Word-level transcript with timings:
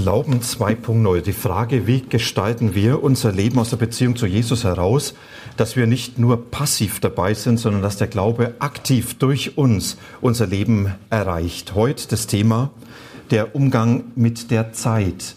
Glauben 0.00 0.38
2.0. 0.38 1.22
Die 1.22 1.32
Frage, 1.32 1.88
wie 1.88 2.02
gestalten 2.02 2.76
wir 2.76 3.02
unser 3.02 3.32
Leben 3.32 3.58
aus 3.58 3.70
der 3.70 3.78
Beziehung 3.78 4.14
zu 4.14 4.26
Jesus 4.26 4.62
heraus, 4.62 5.12
dass 5.56 5.74
wir 5.74 5.88
nicht 5.88 6.20
nur 6.20 6.52
passiv 6.52 7.00
dabei 7.00 7.34
sind, 7.34 7.58
sondern 7.58 7.82
dass 7.82 7.96
der 7.96 8.06
Glaube 8.06 8.54
aktiv 8.60 9.14
durch 9.14 9.58
uns 9.58 9.96
unser 10.20 10.46
Leben 10.46 10.94
erreicht. 11.10 11.74
Heute 11.74 12.06
das 12.06 12.28
Thema 12.28 12.70
der 13.32 13.56
Umgang 13.56 14.04
mit 14.14 14.52
der 14.52 14.72
Zeit. 14.72 15.34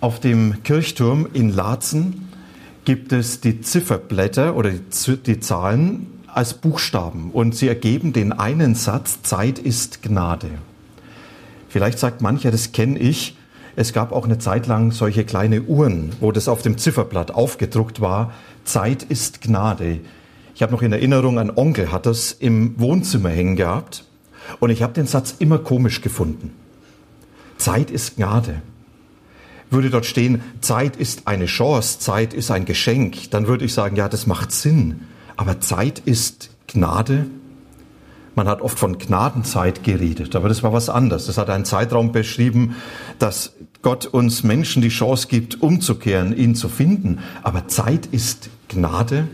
Auf 0.00 0.18
dem 0.18 0.64
Kirchturm 0.64 1.28
in 1.32 1.50
Laatzen 1.50 2.28
gibt 2.84 3.12
es 3.12 3.40
die 3.40 3.60
Zifferblätter 3.60 4.56
oder 4.56 4.72
die, 4.72 5.38
Zahlen 5.38 6.08
als 6.26 6.54
Buchstaben 6.54 7.30
und 7.30 7.54
sie 7.54 7.68
ergeben 7.68 8.12
den 8.12 8.32
einen 8.32 8.74
Satz, 8.74 9.22
Zeit 9.22 9.60
ist 9.60 10.02
Gnade. 10.02 10.50
Vielleicht 11.76 11.98
sagt 11.98 12.22
mancher, 12.22 12.50
das 12.50 12.72
kenne 12.72 12.98
ich. 12.98 13.36
Es 13.76 13.92
gab 13.92 14.10
auch 14.10 14.24
eine 14.24 14.38
Zeit 14.38 14.66
lang 14.66 14.92
solche 14.92 15.26
kleine 15.26 15.60
Uhren, 15.60 16.12
wo 16.20 16.32
das 16.32 16.48
auf 16.48 16.62
dem 16.62 16.78
Zifferblatt 16.78 17.32
aufgedruckt 17.32 18.00
war. 18.00 18.32
Zeit 18.64 19.02
ist 19.02 19.42
Gnade. 19.42 20.00
Ich 20.54 20.62
habe 20.62 20.72
noch 20.72 20.80
in 20.80 20.94
Erinnerung, 20.94 21.38
ein 21.38 21.54
Onkel 21.54 21.92
hat 21.92 22.06
das 22.06 22.32
im 22.32 22.80
Wohnzimmer 22.80 23.28
hängen 23.28 23.56
gehabt 23.56 24.04
und 24.58 24.70
ich 24.70 24.82
habe 24.82 24.94
den 24.94 25.06
Satz 25.06 25.34
immer 25.38 25.58
komisch 25.58 26.00
gefunden. 26.00 26.54
Zeit 27.58 27.90
ist 27.90 28.16
Gnade. 28.16 28.62
Würde 29.68 29.90
dort 29.90 30.06
stehen, 30.06 30.40
Zeit 30.62 30.96
ist 30.96 31.28
eine 31.28 31.44
Chance, 31.44 31.98
Zeit 31.98 32.32
ist 32.32 32.50
ein 32.50 32.64
Geschenk, 32.64 33.30
dann 33.32 33.48
würde 33.48 33.66
ich 33.66 33.74
sagen, 33.74 33.96
ja, 33.96 34.08
das 34.08 34.26
macht 34.26 34.50
Sinn. 34.50 35.02
Aber 35.36 35.60
Zeit 35.60 35.98
ist 35.98 36.48
Gnade. 36.68 37.26
Man 38.36 38.48
hat 38.48 38.60
oft 38.60 38.78
von 38.78 38.98
Gnadenzeit 38.98 39.82
geredet, 39.82 40.36
aber 40.36 40.50
das 40.50 40.62
war 40.62 40.70
was 40.74 40.90
anderes. 40.90 41.24
Das 41.24 41.38
hat 41.38 41.48
einen 41.48 41.64
Zeitraum 41.64 42.12
beschrieben, 42.12 42.76
dass 43.18 43.54
Gott 43.80 44.04
uns 44.04 44.42
Menschen 44.42 44.82
die 44.82 44.90
Chance 44.90 45.28
gibt, 45.28 45.62
umzukehren, 45.62 46.36
ihn 46.36 46.54
zu 46.54 46.68
finden. 46.68 47.20
Aber 47.42 47.66
Zeit 47.66 48.04
ist 48.04 48.50
Gnade. 48.68 49.26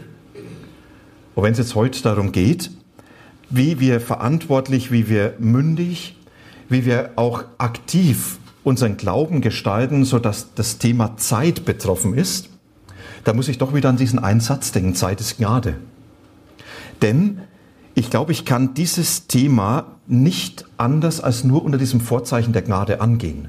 Und 1.34 1.42
wenn 1.42 1.50
es 1.50 1.58
jetzt 1.58 1.74
heute 1.74 2.00
darum 2.00 2.30
geht, 2.30 2.70
wie 3.50 3.80
wir 3.80 4.00
verantwortlich, 4.00 4.92
wie 4.92 5.08
wir 5.08 5.34
mündig, 5.40 6.16
wie 6.68 6.86
wir 6.86 7.10
auch 7.16 7.42
aktiv 7.58 8.38
unseren 8.62 8.96
Glauben 8.96 9.40
gestalten, 9.40 10.04
so 10.04 10.20
dass 10.20 10.54
das 10.54 10.78
Thema 10.78 11.16
Zeit 11.16 11.64
betroffen 11.64 12.14
ist, 12.14 12.50
da 13.24 13.32
muss 13.32 13.48
ich 13.48 13.58
doch 13.58 13.74
wieder 13.74 13.88
an 13.88 13.96
diesen 13.96 14.20
Einsatz 14.20 14.70
denken, 14.70 14.94
Zeit 14.94 15.20
ist 15.20 15.38
Gnade. 15.38 15.74
Denn 17.02 17.40
ich 17.94 18.10
glaube, 18.10 18.32
ich 18.32 18.44
kann 18.44 18.74
dieses 18.74 19.26
Thema 19.26 19.86
nicht 20.06 20.64
anders 20.78 21.20
als 21.20 21.44
nur 21.44 21.64
unter 21.64 21.78
diesem 21.78 22.00
Vorzeichen 22.00 22.52
der 22.52 22.62
Gnade 22.62 23.00
angehen. 23.00 23.48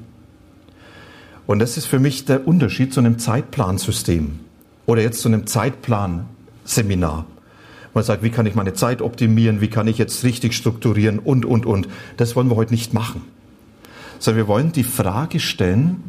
Und 1.46 1.60
das 1.60 1.78
ist 1.78 1.86
für 1.86 2.00
mich 2.00 2.26
der 2.26 2.48
Unterschied 2.48 2.94
zu 2.94 3.00
einem 3.00 3.20
Zeitplansystem 3.20 4.40
oder 4.86 5.02
jetzt 5.02 5.22
zu 5.22 5.28
einem 5.28 5.48
Zeitplanseminar. 5.48 7.26
Man 7.94 8.04
sagt, 8.04 8.24
wie 8.24 8.32
kann 8.32 8.46
ich 8.46 8.56
meine 8.56 8.74
Zeit 8.74 9.02
optimieren, 9.02 9.62
wie 9.62 9.68
kann 9.68 9.88
ich 9.88 9.98
jetzt 9.98 10.24
richtig 10.24 10.54
strukturieren 10.54 11.20
und, 11.20 11.46
und, 11.46 11.66
und. 11.66 11.88
Das 12.18 12.36
wollen 12.36 12.50
wir 12.50 12.56
heute 12.56 12.74
nicht 12.74 12.94
machen. 12.94 13.22
Sondern 14.20 14.46
wir 14.46 14.48
wollen 14.48 14.72
die 14.72 14.84
Frage 14.84 15.40
stellen, 15.40 16.04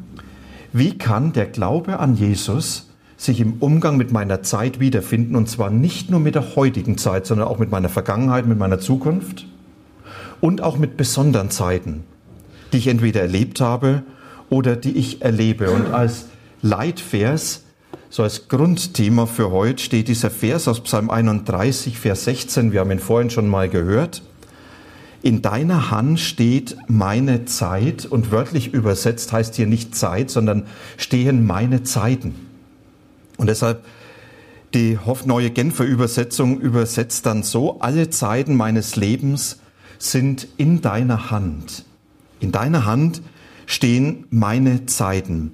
wie 0.72 0.96
kann 0.96 1.32
der 1.32 1.46
Glaube 1.46 1.98
an 1.98 2.16
Jesus 2.16 2.88
sich 3.16 3.40
im 3.40 3.54
Umgang 3.60 3.96
mit 3.96 4.12
meiner 4.12 4.42
Zeit 4.42 4.80
wiederfinden 4.80 5.36
und 5.36 5.48
zwar 5.48 5.70
nicht 5.70 6.10
nur 6.10 6.20
mit 6.20 6.34
der 6.34 6.56
heutigen 6.56 6.98
Zeit, 6.98 7.26
sondern 7.26 7.48
auch 7.48 7.58
mit 7.58 7.70
meiner 7.70 7.88
Vergangenheit, 7.88 8.46
mit 8.46 8.58
meiner 8.58 8.80
Zukunft 8.80 9.46
und 10.40 10.62
auch 10.62 10.76
mit 10.76 10.96
besonderen 10.96 11.50
Zeiten, 11.50 12.04
die 12.72 12.78
ich 12.78 12.88
entweder 12.88 13.20
erlebt 13.20 13.60
habe 13.60 14.02
oder 14.50 14.76
die 14.76 14.96
ich 14.96 15.22
erlebe. 15.22 15.70
Und 15.70 15.92
als 15.92 16.26
Leitvers, 16.62 17.62
so 18.10 18.22
als 18.22 18.48
Grundthema 18.48 19.26
für 19.26 19.50
heute, 19.50 19.82
steht 19.82 20.08
dieser 20.08 20.30
Vers 20.30 20.68
aus 20.68 20.82
Psalm 20.82 21.10
31, 21.10 21.98
Vers 21.98 22.24
16. 22.24 22.72
Wir 22.72 22.80
haben 22.80 22.90
ihn 22.90 22.98
vorhin 22.98 23.30
schon 23.30 23.48
mal 23.48 23.68
gehört. 23.68 24.22
In 25.22 25.40
deiner 25.40 25.90
Hand 25.90 26.20
steht 26.20 26.76
meine 26.86 27.46
Zeit 27.46 28.04
und 28.04 28.30
wörtlich 28.30 28.74
übersetzt 28.74 29.32
heißt 29.32 29.54
hier 29.54 29.66
nicht 29.66 29.94
Zeit, 29.94 30.28
sondern 30.28 30.64
stehen 30.98 31.46
meine 31.46 31.82
Zeiten. 31.82 32.34
Und 33.36 33.48
deshalb 33.48 33.84
die 34.74 34.98
neue 35.24 35.50
Genfer 35.50 35.84
Übersetzung 35.84 36.60
übersetzt 36.60 37.26
dann 37.26 37.44
so, 37.44 37.78
alle 37.80 38.10
Zeiten 38.10 38.56
meines 38.56 38.96
Lebens 38.96 39.60
sind 39.98 40.48
in 40.56 40.80
deiner 40.80 41.30
Hand. 41.30 41.84
In 42.40 42.50
deiner 42.50 42.84
Hand 42.84 43.22
stehen 43.66 44.26
meine 44.30 44.86
Zeiten. 44.86 45.52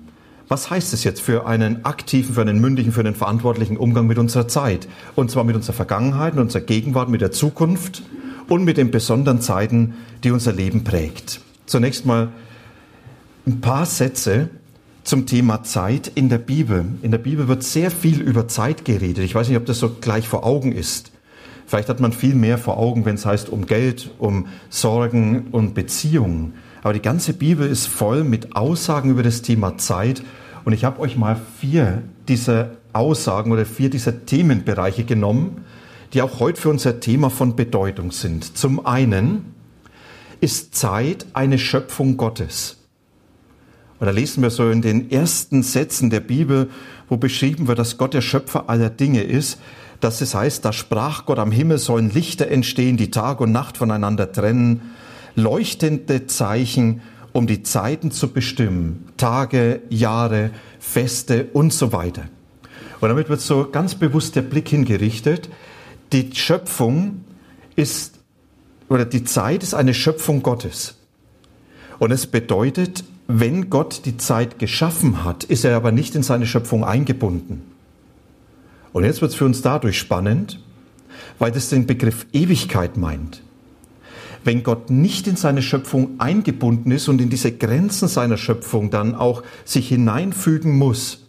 Was 0.48 0.70
heißt 0.70 0.94
es 0.94 1.04
jetzt 1.04 1.20
für 1.20 1.46
einen 1.46 1.84
aktiven, 1.84 2.34
für 2.34 2.40
einen 2.40 2.60
mündigen, 2.60 2.92
für 2.92 3.00
einen 3.00 3.14
verantwortlichen 3.14 3.76
Umgang 3.76 4.06
mit 4.06 4.18
unserer 4.18 4.48
Zeit? 4.48 4.88
Und 5.14 5.30
zwar 5.30 5.44
mit 5.44 5.54
unserer 5.54 5.74
Vergangenheit, 5.74 6.34
mit 6.34 6.42
unserer 6.42 6.62
Gegenwart, 6.62 7.08
mit 7.08 7.20
der 7.20 7.30
Zukunft 7.30 8.02
und 8.48 8.64
mit 8.64 8.78
den 8.78 8.90
besonderen 8.90 9.40
Zeiten, 9.40 9.94
die 10.24 10.30
unser 10.30 10.52
Leben 10.52 10.82
prägt. 10.82 11.40
Zunächst 11.66 12.04
mal 12.06 12.30
ein 13.46 13.60
paar 13.60 13.86
Sätze, 13.86 14.48
zum 15.10 15.26
Thema 15.26 15.64
Zeit 15.64 16.06
in 16.14 16.28
der 16.28 16.38
Bibel. 16.38 16.84
In 17.02 17.10
der 17.10 17.18
Bibel 17.18 17.48
wird 17.48 17.64
sehr 17.64 17.90
viel 17.90 18.20
über 18.20 18.46
Zeit 18.46 18.84
geredet. 18.84 19.24
Ich 19.24 19.34
weiß 19.34 19.48
nicht, 19.48 19.56
ob 19.56 19.66
das 19.66 19.80
so 19.80 19.96
gleich 20.00 20.28
vor 20.28 20.46
Augen 20.46 20.70
ist. 20.70 21.10
Vielleicht 21.66 21.88
hat 21.88 21.98
man 21.98 22.12
viel 22.12 22.36
mehr 22.36 22.58
vor 22.58 22.78
Augen, 22.78 23.04
wenn 23.04 23.16
es 23.16 23.26
heißt 23.26 23.48
um 23.48 23.66
Geld, 23.66 24.12
um 24.18 24.46
Sorgen 24.68 25.48
und 25.50 25.74
Beziehungen. 25.74 26.54
Aber 26.84 26.92
die 26.92 27.02
ganze 27.02 27.32
Bibel 27.32 27.68
ist 27.68 27.88
voll 27.88 28.22
mit 28.22 28.54
Aussagen 28.54 29.10
über 29.10 29.24
das 29.24 29.42
Thema 29.42 29.76
Zeit. 29.78 30.22
Und 30.64 30.74
ich 30.74 30.84
habe 30.84 31.00
euch 31.00 31.16
mal 31.16 31.40
vier 31.58 32.04
dieser 32.28 32.76
Aussagen 32.92 33.50
oder 33.50 33.66
vier 33.66 33.90
dieser 33.90 34.26
Themenbereiche 34.26 35.02
genommen, 35.02 35.64
die 36.14 36.22
auch 36.22 36.38
heute 36.38 36.60
für 36.60 36.68
unser 36.68 37.00
Thema 37.00 37.30
von 37.30 37.56
Bedeutung 37.56 38.12
sind. 38.12 38.56
Zum 38.56 38.86
einen 38.86 39.56
ist 40.40 40.76
Zeit 40.76 41.26
eine 41.32 41.58
Schöpfung 41.58 42.16
Gottes. 42.16 42.79
Da 44.00 44.10
lesen 44.10 44.42
wir 44.42 44.48
so 44.48 44.70
in 44.70 44.80
den 44.80 45.10
ersten 45.10 45.62
Sätzen 45.62 46.08
der 46.08 46.20
Bibel, 46.20 46.70
wo 47.08 47.18
beschrieben 47.18 47.68
wird, 47.68 47.78
dass 47.78 47.98
Gott 47.98 48.14
der 48.14 48.22
Schöpfer 48.22 48.70
aller 48.70 48.88
Dinge 48.88 49.22
ist, 49.22 49.58
dass 50.00 50.22
es 50.22 50.34
heißt, 50.34 50.64
da 50.64 50.72
sprach 50.72 51.26
Gott 51.26 51.38
am 51.38 51.52
Himmel 51.52 51.76
sollen 51.76 52.10
Lichter 52.10 52.48
entstehen, 52.48 52.96
die 52.96 53.10
Tag 53.10 53.40
und 53.40 53.52
Nacht 53.52 53.76
voneinander 53.76 54.32
trennen, 54.32 54.94
leuchtende 55.34 56.26
Zeichen, 56.26 57.02
um 57.32 57.46
die 57.46 57.62
Zeiten 57.62 58.10
zu 58.10 58.28
bestimmen, 58.28 59.04
Tage, 59.18 59.82
Jahre, 59.90 60.50
Feste 60.78 61.48
und 61.52 61.72
so 61.72 61.92
weiter. 61.92 62.24
Und 63.00 63.10
damit 63.10 63.28
wird 63.28 63.42
so 63.42 63.68
ganz 63.70 63.94
bewusst 63.94 64.34
der 64.34 64.42
Blick 64.42 64.68
hingerichtet, 64.68 65.50
die 66.12 66.30
Schöpfung 66.34 67.24
ist, 67.76 68.18
oder 68.88 69.04
die 69.04 69.24
Zeit 69.24 69.62
ist 69.62 69.74
eine 69.74 69.94
Schöpfung 69.94 70.42
Gottes. 70.42 70.96
Und 71.98 72.10
es 72.10 72.26
bedeutet, 72.26 73.04
wenn 73.38 73.70
Gott 73.70 74.02
die 74.06 74.16
Zeit 74.16 74.58
geschaffen 74.58 75.24
hat, 75.24 75.44
ist 75.44 75.64
er 75.64 75.76
aber 75.76 75.92
nicht 75.92 76.14
in 76.14 76.22
seine 76.22 76.46
Schöpfung 76.46 76.84
eingebunden. 76.84 77.62
Und 78.92 79.04
jetzt 79.04 79.20
wird 79.20 79.32
es 79.32 79.36
für 79.36 79.44
uns 79.44 79.62
dadurch 79.62 79.98
spannend, 79.98 80.60
weil 81.38 81.52
das 81.52 81.68
den 81.68 81.86
Begriff 81.86 82.26
Ewigkeit 82.32 82.96
meint. 82.96 83.42
Wenn 84.42 84.62
Gott 84.62 84.90
nicht 84.90 85.26
in 85.26 85.36
seine 85.36 85.62
Schöpfung 85.62 86.18
eingebunden 86.18 86.90
ist 86.90 87.08
und 87.08 87.20
in 87.20 87.28
diese 87.28 87.52
Grenzen 87.52 88.08
seiner 88.08 88.38
Schöpfung 88.38 88.90
dann 88.90 89.14
auch 89.14 89.42
sich 89.64 89.88
hineinfügen 89.88 90.76
muss, 90.76 91.26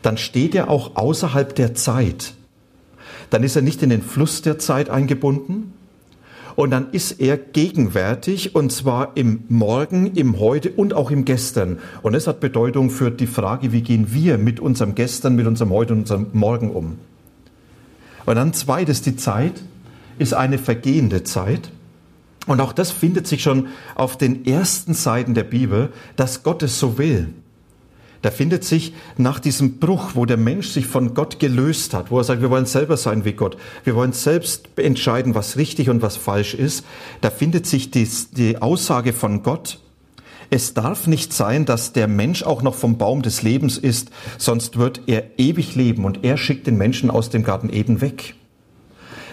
dann 0.00 0.16
steht 0.16 0.54
er 0.54 0.70
auch 0.70 0.96
außerhalb 0.96 1.54
der 1.54 1.74
Zeit. 1.74 2.34
Dann 3.30 3.44
ist 3.44 3.54
er 3.54 3.62
nicht 3.62 3.82
in 3.82 3.90
den 3.90 4.02
Fluss 4.02 4.42
der 4.42 4.58
Zeit 4.58 4.88
eingebunden, 4.90 5.74
und 6.56 6.70
dann 6.70 6.90
ist 6.92 7.20
er 7.20 7.36
gegenwärtig 7.36 8.54
und 8.54 8.72
zwar 8.72 9.16
im 9.16 9.44
Morgen, 9.48 10.14
im 10.14 10.38
Heute 10.38 10.70
und 10.70 10.94
auch 10.94 11.10
im 11.10 11.24
Gestern. 11.24 11.78
Und 12.02 12.14
das 12.14 12.26
hat 12.26 12.40
Bedeutung 12.40 12.90
für 12.90 13.10
die 13.10 13.26
Frage, 13.26 13.72
wie 13.72 13.82
gehen 13.82 14.12
wir 14.12 14.38
mit 14.38 14.60
unserem 14.60 14.94
Gestern, 14.94 15.36
mit 15.36 15.46
unserem 15.46 15.70
Heute 15.70 15.92
und 15.94 16.00
unserem 16.00 16.26
Morgen 16.32 16.70
um. 16.70 16.98
Und 18.26 18.36
dann 18.36 18.52
zweites, 18.52 19.02
die 19.02 19.16
Zeit 19.16 19.62
ist 20.18 20.34
eine 20.34 20.58
vergehende 20.58 21.24
Zeit. 21.24 21.70
Und 22.46 22.60
auch 22.60 22.72
das 22.72 22.90
findet 22.90 23.26
sich 23.26 23.42
schon 23.42 23.68
auf 23.94 24.16
den 24.18 24.44
ersten 24.46 24.94
Seiten 24.94 25.34
der 25.34 25.44
Bibel, 25.44 25.90
dass 26.16 26.42
Gott 26.42 26.62
es 26.62 26.78
so 26.78 26.98
will. 26.98 27.28
Da 28.22 28.30
findet 28.30 28.64
sich 28.64 28.94
nach 29.16 29.40
diesem 29.40 29.78
Bruch, 29.78 30.12
wo 30.14 30.24
der 30.26 30.36
Mensch 30.36 30.68
sich 30.68 30.86
von 30.86 31.12
Gott 31.12 31.40
gelöst 31.40 31.92
hat, 31.92 32.10
wo 32.12 32.18
er 32.18 32.24
sagt, 32.24 32.40
wir 32.40 32.50
wollen 32.50 32.66
selber 32.66 32.96
sein 32.96 33.24
wie 33.24 33.32
Gott, 33.32 33.56
wir 33.82 33.96
wollen 33.96 34.12
selbst 34.12 34.68
entscheiden, 34.76 35.34
was 35.34 35.56
richtig 35.56 35.90
und 35.90 36.02
was 36.02 36.16
falsch 36.16 36.54
ist, 36.54 36.84
da 37.20 37.30
findet 37.30 37.66
sich 37.66 37.90
die, 37.90 38.08
die 38.30 38.62
Aussage 38.62 39.12
von 39.12 39.42
Gott, 39.42 39.80
es 40.50 40.74
darf 40.74 41.06
nicht 41.06 41.32
sein, 41.32 41.64
dass 41.64 41.94
der 41.94 42.06
Mensch 42.06 42.42
auch 42.42 42.62
noch 42.62 42.74
vom 42.74 42.98
Baum 42.98 43.22
des 43.22 43.42
Lebens 43.42 43.78
ist, 43.78 44.10
sonst 44.38 44.76
wird 44.76 45.00
er 45.06 45.38
ewig 45.38 45.74
leben 45.74 46.04
und 46.04 46.24
er 46.24 46.36
schickt 46.36 46.66
den 46.66 46.76
Menschen 46.76 47.10
aus 47.10 47.30
dem 47.30 47.42
Garten 47.42 47.72
Eden 47.72 48.02
weg. 48.02 48.34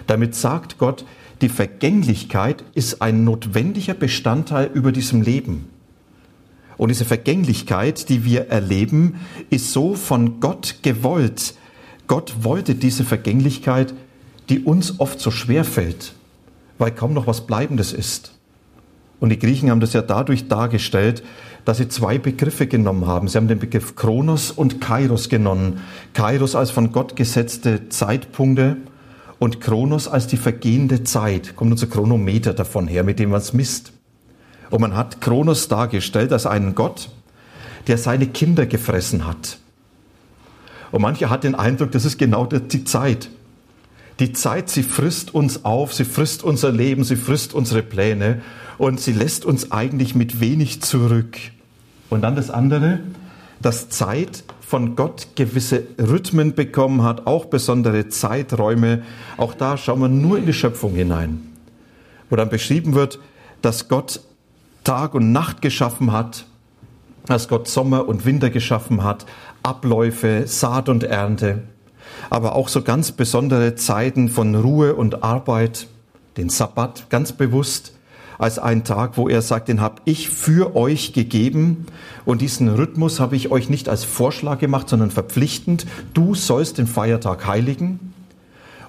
Damit 0.08 0.34
sagt 0.34 0.78
Gott, 0.78 1.06
die 1.42 1.50
Vergänglichkeit 1.50 2.64
ist 2.74 3.02
ein 3.02 3.24
notwendiger 3.24 3.94
Bestandteil 3.94 4.72
über 4.74 4.92
diesem 4.92 5.22
Leben. 5.22 5.68
Und 6.80 6.88
diese 6.88 7.04
Vergänglichkeit, 7.04 8.08
die 8.08 8.24
wir 8.24 8.48
erleben, 8.48 9.16
ist 9.50 9.74
so 9.74 9.96
von 9.96 10.40
Gott 10.40 10.78
gewollt. 10.82 11.54
Gott 12.08 12.38
wollte 12.40 12.74
diese 12.74 13.04
Vergänglichkeit, 13.04 13.94
die 14.48 14.62
uns 14.62 14.98
oft 15.02 15.20
so 15.20 15.30
schwer 15.30 15.66
fällt, 15.66 16.14
weil 16.78 16.92
kaum 16.92 17.14
noch 17.14 17.28
was 17.28 17.46
Bleibendes 17.46 17.92
ist. 17.92 18.32
Und 19.20 19.28
die 19.28 19.38
Griechen 19.38 19.70
haben 19.70 19.82
das 19.82 19.92
ja 19.92 20.02
dadurch 20.02 20.48
dargestellt, 20.48 21.22
dass 21.66 21.80
sie 21.80 21.90
zwei 21.90 22.18
Begriffe 22.18 22.66
genommen 22.66 23.08
haben. 23.08 23.28
Sie 23.28 23.38
haben 23.38 23.50
den 23.50 23.60
Begriff 23.60 23.98
Kronos 23.98 24.50
und 24.50 24.80
Kairos 24.80 25.28
genommen. 25.28 25.82
Kairos 26.14 26.56
als 26.56 26.72
von 26.72 26.94
Gott 26.94 27.18
gesetzte 27.18 27.90
Zeitpunkte 27.90 28.78
und 29.38 29.60
Kronos 29.60 30.08
als 30.08 30.28
die 30.28 30.38
vergehende 30.38 31.04
Zeit. 31.04 31.58
Kommt 31.58 31.72
unser 31.72 31.88
Chronometer 31.88 32.54
davon 32.54 32.88
her, 32.88 33.04
mit 33.04 33.20
dem 33.20 33.32
man 33.32 33.42
es 33.42 33.52
misst. 33.52 33.92
Und 34.70 34.82
man 34.82 34.96
hat 34.96 35.22
Kronos 35.22 35.68
dargestellt 35.68 36.32
als 36.32 36.46
einen 36.46 36.76
Gott, 36.76 37.10
der 37.88 37.98
seine 37.98 38.28
Kinder 38.28 38.66
gefressen 38.66 39.26
hat. 39.26 39.58
Und 40.92 41.02
manche 41.02 41.30
hat 41.30 41.44
den 41.44 41.56
Eindruck, 41.56 41.92
das 41.92 42.06
ist 42.06 42.18
genau 42.18 42.46
die 42.46 42.84
Zeit. 42.84 43.30
Die 44.20 44.34
Zeit, 44.34 44.70
sie 44.70 44.84
frisst 44.84 45.34
uns 45.34 45.64
auf, 45.64 45.94
sie 45.94 46.04
frisst 46.04 46.44
unser 46.44 46.72
Leben, 46.72 47.04
sie 47.04 47.16
frisst 47.16 47.54
unsere 47.54 47.82
Pläne 47.82 48.42
und 48.78 49.00
sie 49.00 49.14
lässt 49.14 49.46
uns 49.46 49.72
eigentlich 49.72 50.14
mit 50.14 50.42
wenig 50.42 50.82
zurück. 50.82 51.38
Und 52.10 52.22
dann 52.22 52.36
das 52.36 52.50
andere, 52.50 53.00
dass 53.62 53.90
Zeit 53.90 54.44
von 54.62 54.96
Gott 54.96 55.28
gewisse 55.36 55.84
Rhythmen 55.98 56.54
bekommen 56.54 57.04
hat, 57.04 57.28
auch 57.28 57.46
besondere 57.46 58.10
Zeiträume. 58.10 59.04
Auch 59.38 59.54
da 59.54 59.78
schauen 59.78 60.02
wir 60.02 60.10
nur 60.10 60.38
in 60.38 60.46
die 60.46 60.54
Schöpfung 60.54 60.94
hinein, 60.94 61.42
wo 62.30 62.36
dann 62.36 62.50
beschrieben 62.50 62.94
wird, 62.94 63.20
dass 63.62 63.88
Gott 63.88 64.22
Tag 64.90 65.14
und 65.14 65.32
Nacht 65.32 65.62
geschaffen 65.62 66.12
hat, 66.12 66.46
dass 67.28 67.48
Gott 67.48 67.68
Sommer 67.68 68.08
und 68.08 68.26
Winter 68.26 68.50
geschaffen 68.50 69.04
hat, 69.04 69.28
Abläufe, 69.62 70.48
Saat 70.48 70.90
und 70.90 71.04
Ernte, 71.04 71.62
aber 72.32 72.56
auch 72.56 72.70
so 72.70 72.82
ganz 72.82 73.12
besondere 73.12 73.76
Zeiten 73.76 74.30
von 74.30 74.56
Ruhe 74.56 74.96
und 74.96 75.22
Arbeit, 75.22 75.86
den 76.38 76.50
Sabbat 76.50 77.08
ganz 77.12 77.34
bewusst, 77.34 77.94
als 78.40 78.58
einen 78.58 78.84
Tag, 78.84 79.16
wo 79.16 79.30
er 79.30 79.44
sagt, 79.44 79.68
den 79.68 79.80
habe 79.80 80.02
ich 80.06 80.32
für 80.32 80.76
euch 80.76 81.14
gegeben 81.14 81.86
und 82.26 82.42
diesen 82.42 82.68
Rhythmus 82.68 83.20
habe 83.20 83.36
ich 83.36 83.52
euch 83.52 83.70
nicht 83.70 83.90
als 83.90 84.04
Vorschlag 84.04 84.58
gemacht, 84.58 84.90
sondern 84.90 85.12
verpflichtend. 85.12 85.86
Du 86.16 86.34
sollst 86.34 86.80
den 86.80 86.88
Feiertag 86.88 87.46
heiligen 87.46 88.12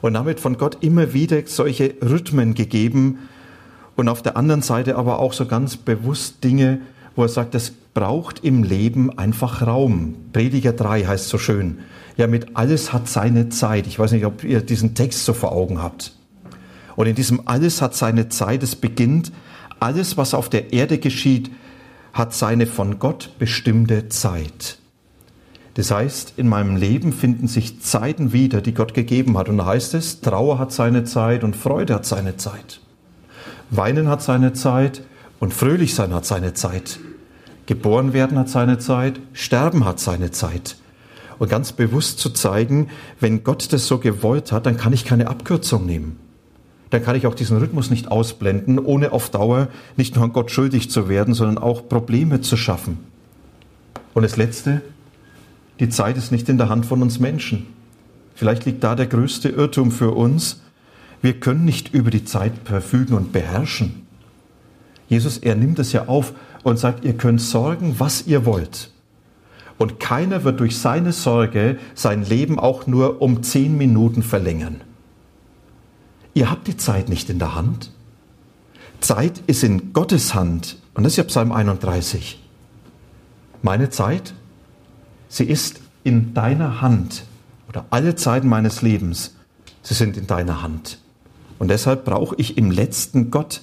und 0.01 0.15
damit 0.15 0.41
von 0.41 0.57
Gott 0.57 0.79
immer 0.81 1.13
wieder 1.13 1.43
solche 1.45 1.95
Rhythmen 2.01 2.55
gegeben 2.55 3.19
und 4.01 4.09
auf 4.09 4.23
der 4.23 4.37
anderen 4.37 4.63
Seite 4.63 4.97
aber 4.97 5.19
auch 5.19 5.35
so 5.35 5.45
ganz 5.45 5.77
bewusst 5.77 6.43
Dinge, 6.43 6.81
wo 7.17 7.23
er 7.23 7.29
sagt, 7.29 7.55
das 7.55 7.71
braucht 7.71 8.43
im 8.43 8.63
Leben 8.63 9.19
einfach 9.19 9.67
Raum. 9.67 10.15
Prediger 10.33 10.73
3 10.73 11.05
heißt 11.05 11.29
so 11.29 11.37
schön. 11.37 11.81
Ja, 12.17 12.27
mit 12.27 12.57
alles 12.57 12.95
hat 12.95 13.09
seine 13.09 13.51
Zeit. 13.51 13.87
Ich 13.87 13.99
weiß 13.99 14.13
nicht, 14.13 14.25
ob 14.25 14.43
ihr 14.43 14.63
diesen 14.63 14.95
Text 14.95 15.27
so 15.27 15.35
vor 15.35 15.53
Augen 15.53 15.83
habt. 15.83 16.15
Und 16.97 17.09
in 17.09 17.15
diesem 17.15 17.47
alles 17.47 17.83
hat 17.83 17.95
seine 17.95 18.31
Zeit, 18.31 18.63
es 18.63 18.75
beginnt, 18.75 19.33
alles, 19.81 20.17
was 20.17 20.33
auf 20.33 20.49
der 20.49 20.73
Erde 20.73 20.97
geschieht, 20.97 21.51
hat 22.15 22.33
seine 22.33 22.67
von 22.67 22.99
Gott 22.99 23.39
bestimmte 23.39 24.09
Zeit. 24.09 24.79
Das 25.75 25.91
heißt, 25.91 26.35
in 26.39 26.49
meinem 26.49 26.77
Leben 26.77 27.13
finden 27.13 27.49
sich 27.49 27.83
Zeiten 27.83 28.33
wieder, 28.33 28.63
die 28.63 28.73
Gott 28.73 28.95
gegeben 28.95 29.37
hat. 29.37 29.51
Und 29.51 29.59
da 29.59 29.67
heißt 29.67 29.93
es, 29.93 30.23
Trauer 30.23 30.59
hat 30.59 30.73
seine 30.73 31.05
Zeit 31.05 31.45
und 31.45 31.55
Freude 31.55 31.95
hat 31.95 32.07
seine 32.07 32.39
Zeit. 32.39 32.81
Weinen 33.71 34.09
hat 34.09 34.23
seine 34.23 34.53
Zeit 34.53 35.03
und 35.39 35.55
fröhlich 35.55 35.95
sein 35.95 36.13
hat 36.13 36.27
seine 36.27 36.55
Zeit. 36.55 36.99
Geboren 37.67 38.13
werden 38.13 38.39
hat 38.39 38.49
seine 38.49 38.79
Zeit, 38.79 39.21
sterben 39.33 39.85
hat 39.85 40.01
seine 40.01 40.31
Zeit. 40.31 40.77
Und 41.39 41.49
ganz 41.49 41.73
bewusst 41.73 42.19
zu 42.19 42.31
zeigen, 42.31 42.91
wenn 43.21 43.45
Gott 43.45 43.73
das 43.73 43.87
so 43.87 43.99
gewollt 43.99 44.53
hat, 44.53 44.67
dann 44.67 44.77
kann 44.77 44.93
ich 44.93 45.05
keine 45.05 45.29
Abkürzung 45.29 45.87
nehmen 45.87 46.19
dann 46.91 47.05
kann 47.05 47.15
ich 47.17 47.27
auch 47.27 47.35
diesen 47.35 47.57
Rhythmus 47.57 47.91
nicht 47.91 48.11
ausblenden, 48.11 48.79
ohne 48.79 49.13
auf 49.13 49.31
Dauer 49.31 49.69
nicht 49.97 50.17
nur 50.17 50.25
an 50.25 50.33
Gott 50.33 50.51
schuldig 50.51 50.91
zu 50.91 51.09
werden, 51.09 51.35
sondern 51.35 51.59
auch 51.59 51.89
Probleme 51.89 52.41
zu 52.41 52.57
schaffen. 52.57 52.99
Und 54.13 54.25
das 54.25 54.37
Letzte, 54.37 54.83
die 55.79 55.89
Zeit 55.89 56.17
ist 56.17 56.33
nicht 56.33 56.49
in 56.49 56.59
der 56.59 56.69
Hand 56.69 56.85
von 56.87 57.01
uns 57.01 57.21
Menschen. 57.21 57.67
Vielleicht 58.35 58.65
liegt 58.65 58.83
da 58.83 58.97
der 58.97 59.07
größte 59.07 59.49
Irrtum 59.49 59.93
für 59.93 60.11
uns. 60.11 60.61
Wir 61.23 61.39
können 61.39 61.65
nicht 61.65 61.93
über 61.93 62.11
die 62.11 62.25
Zeit 62.25 62.53
verfügen 62.65 63.15
und 63.15 63.33
beherrschen. 63.33 64.07
Jesus, 65.09 65.39
er 65.39 65.55
nimmt 65.55 65.79
es 65.79 65.93
ja 65.93 66.07
auf 66.07 66.33
und 66.63 66.79
sagt, 66.79 67.05
ihr 67.05 67.15
könnt 67.15 67.41
sorgen, 67.41 67.97
was 67.99 68.27
ihr 68.27 68.47
wollt. 68.47 68.91
Und 69.77 69.99
keiner 69.99 70.45
wird 70.45 70.61
durch 70.61 70.79
seine 70.79 71.13
Sorge 71.13 71.79
sein 71.95 72.25
Leben 72.25 72.59
auch 72.59 72.87
nur 72.87 73.21
um 73.23 73.43
zehn 73.43 73.77
Minuten 73.77 74.23
verlängern. 74.23 74.83
Ihr 76.35 76.51
habt 76.51 76.69
die 76.69 76.77
Zeit 76.77 77.09
nicht 77.09 77.29
in 77.29 77.39
der 77.39 77.55
Hand. 77.55 77.91
Zeit 79.01 79.43
ist 79.47 79.65
in 79.65 79.93
Gottes 79.93 80.35
Hand. 80.35 80.77
Und 80.95 81.05
das 81.05 81.15
ist 81.15 81.17
ja 81.17 81.25
Psalm 81.25 81.51
31. 81.51 82.41
Meine 83.63 83.91
Zeit, 83.91 84.35
sie 85.29 85.45
ist 85.45 85.81
in 86.05 86.35
deiner 86.35 86.81
Hand. 86.81 87.25
Oder 87.69 87.87
alle 87.91 88.15
Zeiten 88.15 88.49
meines 88.49 88.83
Lebens, 88.83 89.35
sie 89.83 89.95
sind 89.95 90.17
in 90.17 90.27
deiner 90.27 90.63
Hand. 90.63 90.99
Und 91.61 91.69
deshalb 91.69 92.05
brauche 92.05 92.35
ich 92.37 92.59
im 92.59 92.73
letzten 92.73 93.31
Gott, 93.31 93.63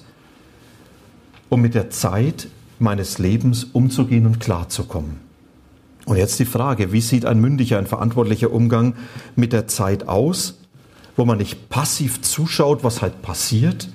um 1.50 1.60
mit 1.60 1.74
der 1.74 1.90
Zeit 1.90 2.48
meines 2.78 3.18
Lebens 3.18 3.64
umzugehen 3.64 4.24
und 4.24 4.40
klarzukommen. 4.40 5.20
Und 6.06 6.16
jetzt 6.16 6.38
die 6.38 6.46
Frage, 6.46 6.92
wie 6.92 7.02
sieht 7.02 7.26
ein 7.26 7.38
mündiger, 7.38 7.76
ein 7.76 7.86
verantwortlicher 7.86 8.50
Umgang 8.50 8.94
mit 9.36 9.52
der 9.52 9.66
Zeit 9.66 10.08
aus? 10.08 10.54
wo 11.18 11.24
man 11.24 11.38
nicht 11.38 11.68
passiv 11.68 12.22
zuschaut, 12.22 12.84
was 12.84 13.02
halt 13.02 13.22
passiert, 13.22 13.88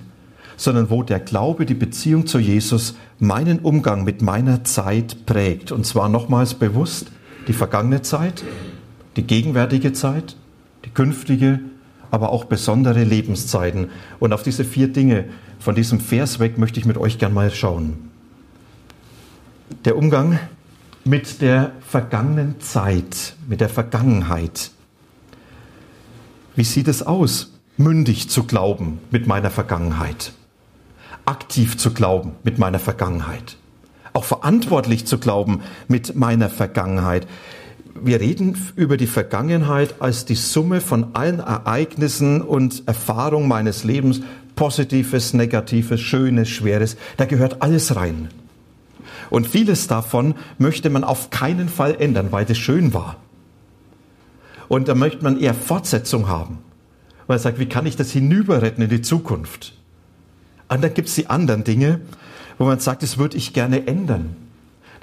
sondern 0.58 0.90
wo 0.90 1.04
der 1.04 1.22
Glaube, 1.22 1.66
die 1.66 1.74
Beziehung 1.74 2.28
zu 2.28 2.38
Jesus 2.38 2.96
meinen 3.18 3.60
Umgang 3.60 4.04
mit 4.04 4.22
meiner 4.22 4.66
Zeit 4.66 5.26
prägt. 5.26 5.72
Und 5.72 5.86
zwar 5.86 6.10
nochmals 6.10 6.54
bewusst 6.54 7.12
die 7.48 7.54
vergangene 7.54 8.02
Zeit, 8.02 8.44
die 9.16 9.24
gegenwärtige 9.24 9.94
Zeit, 9.94 10.36
die 10.84 10.90
künftige, 10.90 11.62
aber 12.14 12.32
auch 12.32 12.46
besondere 12.46 13.04
Lebenszeiten. 13.04 13.90
Und 14.20 14.34
auf 14.34 14.44
diese 14.44 14.64
vier 14.64 14.88
Dinge 14.88 15.26
von 15.58 15.74
diesem 15.74 16.00
Vers 16.00 16.38
weg 16.38 16.60
möchte 16.60 16.80
ich 16.80 16.86
mit 16.86 16.96
euch 16.96 17.18
gern 17.18 17.34
mal 17.34 17.50
schauen. 17.50 18.12
Der 19.84 19.98
Umgang 19.98 20.38
mit 21.06 21.42
der 21.42 21.72
vergangenen 21.82 22.62
Zeit, 22.62 23.36
mit 23.48 23.62
der 23.62 23.70
Vergangenheit. 23.70 24.70
Wie 26.56 26.64
sieht 26.64 26.88
es 26.88 27.02
aus, 27.02 27.52
mündig 27.78 28.30
zu 28.30 28.44
glauben 28.44 29.00
mit 29.10 29.26
meiner 29.26 29.50
Vergangenheit? 29.50 30.34
Aktiv 31.26 31.78
zu 31.78 31.96
glauben 31.96 32.34
mit 32.44 32.60
meiner 32.60 32.78
Vergangenheit? 32.78 33.58
Auch 34.14 34.24
verantwortlich 34.24 35.08
zu 35.08 35.18
glauben 35.18 35.62
mit 35.88 36.16
meiner 36.16 36.52
Vergangenheit? 36.52 37.26
Wir 38.06 38.20
reden 38.20 38.58
über 38.76 38.98
die 38.98 39.08
Vergangenheit 39.08 39.96
als 40.02 40.26
die 40.26 40.36
Summe 40.36 40.82
von 40.82 41.16
allen 41.16 41.40
Ereignissen 41.40 42.42
und 42.42 42.84
Erfahrungen 42.86 43.48
meines 43.48 43.86
Lebens, 43.86 44.20
Positives, 44.56 45.34
Negatives, 45.34 46.02
Schönes, 46.02 46.50
Schweres, 46.50 46.98
da 47.16 47.24
gehört 47.24 47.62
alles 47.62 47.96
rein. 47.96 48.28
Und 49.30 49.48
vieles 49.48 49.88
davon 49.88 50.36
möchte 50.58 50.90
man 50.90 51.06
auf 51.06 51.30
keinen 51.30 51.70
Fall 51.70 51.96
ändern, 51.98 52.34
weil 52.34 52.46
es 52.50 52.58
schön 52.58 52.94
war. 52.94 53.16
Und 54.68 54.90
da 54.90 54.96
möchte 54.96 55.24
man 55.24 55.40
eher 55.40 55.54
Fortsetzung 55.54 56.28
haben. 56.28 56.60
Weil 57.28 57.38
er 57.38 57.40
sagt, 57.40 57.58
wie 57.58 57.68
kann 57.68 57.86
ich 57.86 57.96
das 57.96 58.12
hinüberretten 58.12 58.84
in 58.84 58.90
die 58.90 59.02
Zukunft? 59.02 59.76
Und 60.68 60.84
dann 60.84 60.94
gibt 60.94 61.08
es 61.08 61.16
die 61.16 61.30
anderen 61.30 61.64
Dinge, 61.64 62.02
wo 62.58 62.66
man 62.66 62.80
sagt, 62.80 63.02
das 63.02 63.18
würde 63.18 63.38
ich 63.38 63.54
gerne 63.54 63.88
ändern. 63.88 64.36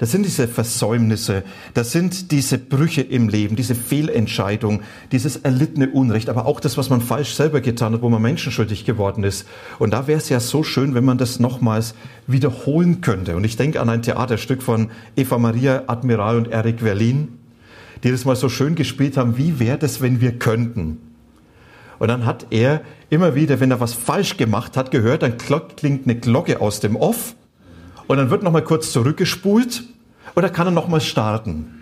Das 0.01 0.09
sind 0.09 0.25
diese 0.25 0.47
Versäumnisse, 0.47 1.43
das 1.75 1.91
sind 1.91 2.31
diese 2.31 2.57
Brüche 2.57 3.01
im 3.01 3.29
Leben, 3.29 3.55
diese 3.55 3.75
Fehlentscheidung, 3.75 4.81
dieses 5.11 5.35
erlittene 5.35 5.91
Unrecht, 5.91 6.27
aber 6.27 6.47
auch 6.47 6.59
das, 6.59 6.75
was 6.75 6.89
man 6.89 7.01
falsch 7.01 7.35
selber 7.35 7.61
getan 7.61 7.93
hat, 7.93 8.01
wo 8.01 8.09
man 8.09 8.23
menschenschuldig 8.23 8.83
geworden 8.83 9.23
ist. 9.23 9.47
Und 9.77 9.93
da 9.93 10.07
wäre 10.07 10.17
es 10.17 10.27
ja 10.29 10.39
so 10.39 10.63
schön, 10.63 10.95
wenn 10.95 11.05
man 11.05 11.19
das 11.19 11.39
nochmals 11.39 11.93
wiederholen 12.25 13.01
könnte. 13.01 13.35
Und 13.35 13.43
ich 13.43 13.57
denke 13.57 13.79
an 13.79 13.89
ein 13.89 14.01
Theaterstück 14.01 14.63
von 14.63 14.89
Eva 15.15 15.37
Maria 15.37 15.83
Admiral 15.85 16.37
und 16.37 16.47
Eric 16.47 16.79
Verlin, 16.79 17.37
die 18.03 18.09
das 18.09 18.25
mal 18.25 18.35
so 18.35 18.49
schön 18.49 18.73
gespielt 18.73 19.17
haben. 19.17 19.37
Wie 19.37 19.59
wäre 19.59 19.77
das, 19.77 20.01
wenn 20.01 20.19
wir 20.19 20.39
könnten? 20.39 20.97
Und 21.99 22.07
dann 22.07 22.25
hat 22.25 22.47
er 22.49 22.81
immer 23.11 23.35
wieder, 23.35 23.59
wenn 23.59 23.69
er 23.69 23.79
was 23.79 23.93
falsch 23.93 24.37
gemacht 24.37 24.77
hat, 24.77 24.89
gehört, 24.89 25.21
dann 25.21 25.37
klingt 25.37 26.05
eine 26.05 26.15
Glocke 26.15 26.59
aus 26.59 26.79
dem 26.79 26.95
Off 26.95 27.35
und 28.07 28.17
dann 28.17 28.29
wird 28.29 28.43
nochmal 28.43 28.63
kurz 28.63 28.91
zurückgespult 28.91 29.83
und 30.35 30.43
dann 30.43 30.53
kann 30.53 30.67
er 30.67 30.71
nochmal 30.71 31.01
starten. 31.01 31.81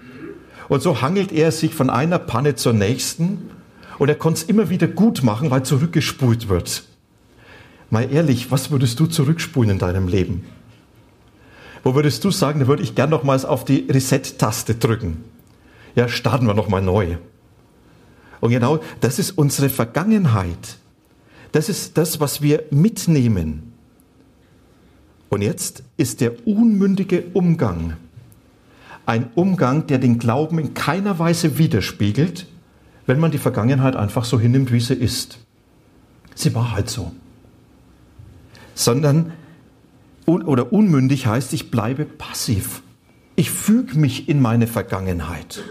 Und 0.68 0.82
so 0.82 1.02
hangelt 1.02 1.32
er 1.32 1.52
sich 1.52 1.74
von 1.74 1.90
einer 1.90 2.20
Panne 2.20 2.56
zur 2.56 2.74
nächsten 2.74 3.50
und 3.98 4.10
er 4.10 4.16
konnte 4.16 4.42
es 4.42 4.48
immer 4.48 4.70
wieder 4.70 4.88
gut 4.88 5.24
machen, 5.24 5.52
weil 5.52 5.64
zurückgespult 5.64 6.48
wird. 6.48 6.84
Mal 7.90 8.12
ehrlich, 8.12 8.52
was 8.52 8.70
würdest 8.70 9.00
du 9.00 9.08
zurückspulen 9.08 9.72
in 9.72 9.80
deinem 9.80 10.08
Leben? 10.08 10.46
Wo 11.84 11.96
würdest 11.96 12.24
du 12.24 12.32
sagen, 12.32 12.60
da 12.60 12.68
würde 12.68 12.84
ich 12.84 12.94
gern 12.94 13.10
nochmals 13.10 13.46
auf 13.46 13.66
die 13.66 13.88
Reset-Taste 13.90 14.76
drücken? 14.76 15.24
Ja, 15.96 16.08
starten 16.08 16.46
wir 16.46 16.54
nochmal 16.54 16.82
neu. 16.82 17.18
Und 18.42 18.52
genau 18.52 18.80
das 19.02 19.18
ist 19.18 19.32
unsere 19.32 19.70
Vergangenheit. 19.70 20.78
Das 21.52 21.68
ist 21.68 21.98
das, 21.98 22.20
was 22.20 22.42
wir 22.42 22.64
mitnehmen. 22.70 23.74
Und 25.30 25.42
jetzt 25.42 25.84
ist 25.98 26.22
der 26.22 26.48
unmündige 26.48 27.24
Umgang 27.34 27.98
ein 29.10 29.32
Umgang, 29.34 29.88
der 29.88 29.98
den 29.98 30.20
Glauben 30.20 30.60
in 30.60 30.76
keiner 30.76 31.18
Weise 31.18 31.58
widerspiegelt, 31.58 32.46
wenn 33.08 33.20
man 33.20 33.32
die 33.32 33.40
Vergangenheit 33.40 33.96
einfach 33.96 34.24
so 34.24 34.40
hinnimmt, 34.40 34.72
wie 34.72 34.80
sie 34.80 34.94
ist. 34.94 35.40
Sie 36.36 36.54
war 36.54 36.74
halt 36.74 36.92
so. 36.92 37.12
Sondern 38.76 39.34
oder 40.28 40.72
unmündig 40.72 41.26
heißt, 41.26 41.54
ich 41.54 41.72
bleibe 41.72 42.06
passiv. 42.06 42.84
Ich 43.36 43.50
füge 43.50 43.98
mich 43.98 44.30
in 44.30 44.44
meine 44.44 44.68
Vergangenheit. 44.68 45.64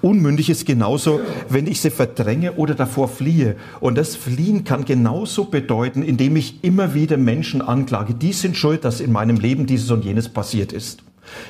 Unmündig 0.00 0.48
ist 0.48 0.64
genauso, 0.64 1.20
wenn 1.50 1.66
ich 1.66 1.82
sie 1.82 1.90
verdränge 1.90 2.52
oder 2.52 2.74
davor 2.74 3.08
fliehe. 3.08 3.56
Und 3.80 3.98
das 3.98 4.16
Fliehen 4.16 4.64
kann 4.64 4.86
genauso 4.86 5.44
bedeuten, 5.44 6.02
indem 6.02 6.36
ich 6.36 6.64
immer 6.64 6.94
wieder 6.94 7.18
Menschen 7.18 7.60
anklage. 7.60 8.14
Die 8.14 8.32
sind 8.32 8.56
schuld, 8.56 8.86
dass 8.86 9.00
in 9.00 9.12
meinem 9.12 9.36
Leben 9.36 9.66
dieses 9.66 9.90
und 9.90 10.06
jenes 10.06 10.30
passiert 10.30 10.72
ist. 10.72 11.02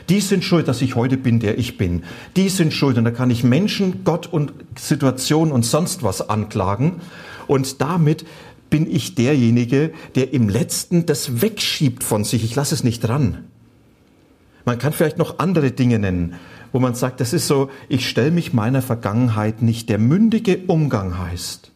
Die 0.08 0.20
sind 0.20 0.44
schuld, 0.44 0.68
dass 0.68 0.82
ich 0.82 0.94
heute 0.94 1.16
bin, 1.16 1.40
der 1.40 1.58
ich 1.58 1.78
bin. 1.78 2.04
Die 2.36 2.48
sind 2.48 2.72
schuld. 2.72 2.98
Und 2.98 3.04
da 3.04 3.10
kann 3.10 3.30
ich 3.30 3.44
Menschen, 3.44 4.04
Gott 4.04 4.26
und 4.26 4.52
Situationen 4.78 5.52
und 5.52 5.64
sonst 5.64 6.02
was 6.02 6.28
anklagen. 6.28 7.00
Und 7.46 7.80
damit 7.80 8.24
bin 8.70 8.90
ich 8.90 9.14
derjenige, 9.14 9.92
der 10.14 10.32
im 10.32 10.48
letzten 10.48 11.06
das 11.06 11.42
wegschiebt 11.42 12.04
von 12.04 12.24
sich. 12.24 12.44
Ich 12.44 12.54
lasse 12.54 12.74
es 12.74 12.84
nicht 12.84 13.00
dran. 13.00 13.44
Man 14.64 14.78
kann 14.78 14.92
vielleicht 14.92 15.18
noch 15.18 15.38
andere 15.38 15.72
Dinge 15.72 15.98
nennen 15.98 16.36
wo 16.72 16.78
man 16.78 16.94
sagt, 16.94 17.20
das 17.20 17.32
ist 17.32 17.46
so, 17.46 17.70
ich 17.88 18.08
stelle 18.08 18.30
mich 18.30 18.52
meiner 18.52 18.82
Vergangenheit 18.82 19.62
nicht. 19.62 19.88
Der 19.88 19.98
mündige 19.98 20.58
Umgang 20.66 21.18
heißt, 21.18 21.70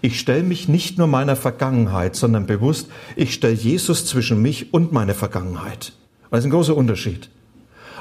ich 0.00 0.18
stelle 0.18 0.42
mich 0.42 0.68
nicht 0.68 0.96
nur 0.98 1.06
meiner 1.06 1.36
Vergangenheit, 1.36 2.16
sondern 2.16 2.46
bewusst, 2.46 2.88
ich 3.16 3.34
stelle 3.34 3.54
Jesus 3.54 4.06
zwischen 4.06 4.40
mich 4.40 4.72
und 4.72 4.92
meine 4.92 5.14
Vergangenheit. 5.14 5.92
Das 6.30 6.40
ist 6.40 6.44
ein 6.46 6.50
großer 6.50 6.76
Unterschied. 6.76 7.30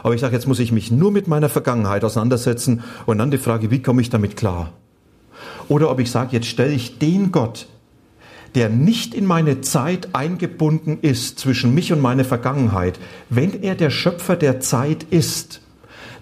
Aber 0.03 0.13
ich 0.13 0.21
sage, 0.21 0.35
jetzt 0.35 0.47
muss 0.47 0.59
ich 0.59 0.71
mich 0.71 0.91
nur 0.91 1.11
mit 1.11 1.27
meiner 1.27 1.49
Vergangenheit 1.49 2.03
auseinandersetzen 2.03 2.83
und 3.05 3.17
dann 3.17 3.31
die 3.31 3.37
Frage, 3.37 3.71
wie 3.71 3.81
komme 3.81 4.01
ich 4.01 4.09
damit 4.09 4.37
klar? 4.37 4.73
Oder 5.69 5.89
ob 5.91 5.99
ich 5.99 6.11
sage, 6.11 6.29
jetzt 6.31 6.47
stelle 6.47 6.73
ich 6.73 6.99
den 6.99 7.31
Gott, 7.31 7.67
der 8.55 8.69
nicht 8.69 9.13
in 9.13 9.25
meine 9.25 9.61
Zeit 9.61 10.09
eingebunden 10.13 10.99
ist 11.01 11.39
zwischen 11.39 11.73
mich 11.73 11.91
und 11.91 12.01
meine 12.01 12.23
Vergangenheit, 12.23 12.99
wenn 13.29 13.61
er 13.63 13.75
der 13.75 13.89
Schöpfer 13.89 14.35
der 14.35 14.59
Zeit 14.59 15.03
ist, 15.09 15.61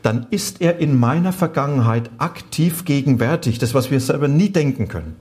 dann 0.02 0.28
ist 0.30 0.62
er 0.62 0.80
in 0.80 1.00
meiner 1.00 1.34
Vergangenheit 1.34 2.12
aktiv 2.20 2.86
gegenwärtig, 2.86 3.58
das, 3.58 3.74
was 3.74 3.90
wir 3.90 4.00
selber 4.00 4.28
nie 4.28 4.50
denken 4.50 4.88
können. 4.88 5.16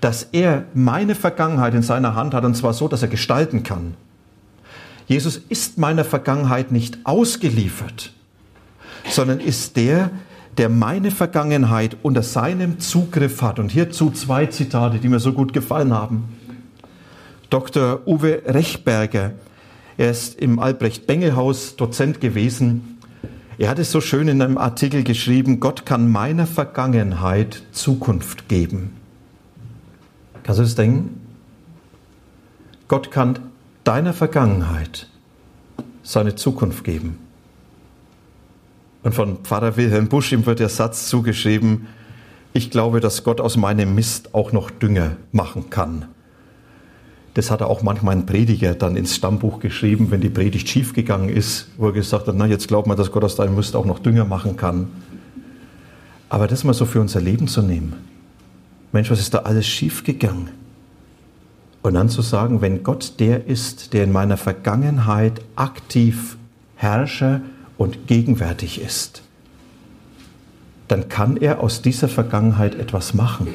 Dass 0.00 0.24
er 0.32 0.64
meine 0.74 1.14
Vergangenheit 1.14 1.72
in 1.74 1.82
seiner 1.82 2.14
Hand 2.14 2.34
hat, 2.34 2.44
und 2.44 2.54
zwar 2.54 2.74
so, 2.74 2.86
dass 2.86 3.02
er 3.02 3.08
gestalten 3.08 3.62
kann. 3.62 3.94
Jesus 5.06 5.40
ist 5.48 5.78
meiner 5.78 6.04
Vergangenheit 6.04 6.72
nicht 6.72 6.98
ausgeliefert, 7.04 8.12
sondern 9.08 9.40
ist 9.40 9.76
der, 9.76 10.10
der 10.58 10.68
meine 10.68 11.10
Vergangenheit 11.10 11.96
unter 12.02 12.22
seinem 12.22 12.80
Zugriff 12.80 13.42
hat. 13.42 13.58
Und 13.58 13.70
hierzu 13.70 14.10
zwei 14.10 14.46
Zitate, 14.46 14.98
die 14.98 15.08
mir 15.08 15.20
so 15.20 15.32
gut 15.32 15.52
gefallen 15.52 15.92
haben. 15.92 16.24
Dr. 17.50 18.00
Uwe 18.06 18.42
Rechberger, 18.46 19.32
er 19.98 20.10
ist 20.10 20.40
im 20.40 20.58
Albrecht-Bengel-Haus 20.58 21.76
Dozent 21.76 22.20
gewesen 22.20 22.96
er 23.58 23.70
hat 23.70 23.78
es 23.78 23.90
so 23.90 24.02
schön 24.02 24.28
in 24.28 24.42
einem 24.42 24.58
Artikel 24.58 25.02
geschrieben, 25.02 25.60
Gott 25.60 25.86
kann 25.86 26.10
meiner 26.10 26.46
Vergangenheit 26.46 27.62
Zukunft 27.72 28.48
geben. 28.48 28.92
Kannst 30.42 30.58
du 30.58 30.62
das 30.64 30.74
denken? 30.74 31.20
Gott 32.86 33.10
kann 33.10 33.38
deiner 33.86 34.12
Vergangenheit 34.12 35.06
seine 36.02 36.34
Zukunft 36.34 36.82
geben. 36.82 37.18
Und 39.04 39.14
von 39.14 39.38
Pfarrer 39.44 39.76
Wilhelm 39.76 40.08
Busch 40.08 40.32
ihm 40.32 40.44
wird 40.44 40.58
der 40.58 40.68
Satz 40.68 41.08
zugeschrieben, 41.08 41.86
ich 42.52 42.70
glaube, 42.70 42.98
dass 42.98 43.22
Gott 43.22 43.40
aus 43.40 43.56
meinem 43.56 43.94
Mist 43.94 44.34
auch 44.34 44.50
noch 44.50 44.70
Dünger 44.70 45.16
machen 45.30 45.70
kann. 45.70 46.06
Das 47.34 47.50
hat 47.50 47.60
er 47.60 47.68
auch 47.68 47.82
manchmal 47.82 48.16
ein 48.16 48.26
Prediger 48.26 48.74
dann 48.74 48.96
ins 48.96 49.14
Stammbuch 49.14 49.60
geschrieben, 49.60 50.10
wenn 50.10 50.20
die 50.20 50.30
Predigt 50.30 50.68
schiefgegangen 50.68 51.28
ist, 51.28 51.68
wo 51.76 51.86
er 51.88 51.92
gesagt 51.92 52.26
hat, 52.26 52.34
na 52.34 52.46
jetzt 52.46 52.66
glaubt 52.66 52.88
man, 52.88 52.96
dass 52.96 53.12
Gott 53.12 53.22
aus 53.22 53.36
deinem 53.36 53.54
Mist 53.54 53.76
auch 53.76 53.84
noch 53.84 54.00
Dünger 54.00 54.24
machen 54.24 54.56
kann. 54.56 54.88
Aber 56.28 56.48
das 56.48 56.64
mal 56.64 56.74
so 56.74 56.86
für 56.86 57.00
unser 57.00 57.20
Leben 57.20 57.46
zu 57.46 57.62
nehmen. 57.62 57.92
Mensch, 58.90 59.10
was 59.10 59.20
ist 59.20 59.34
da 59.34 59.40
alles 59.40 59.66
schiefgegangen? 59.66 60.65
Und 61.86 61.94
dann 61.94 62.08
zu 62.08 62.20
sagen, 62.20 62.62
wenn 62.62 62.82
Gott 62.82 63.14
der 63.20 63.46
ist, 63.46 63.92
der 63.92 64.02
in 64.02 64.10
meiner 64.10 64.36
Vergangenheit 64.36 65.40
aktiv 65.54 66.36
Herrscher 66.74 67.42
und 67.78 68.08
gegenwärtig 68.08 68.80
ist, 68.80 69.22
dann 70.88 71.08
kann 71.08 71.36
er 71.36 71.60
aus 71.60 71.82
dieser 71.82 72.08
Vergangenheit 72.08 72.74
etwas 72.74 73.14
machen 73.14 73.46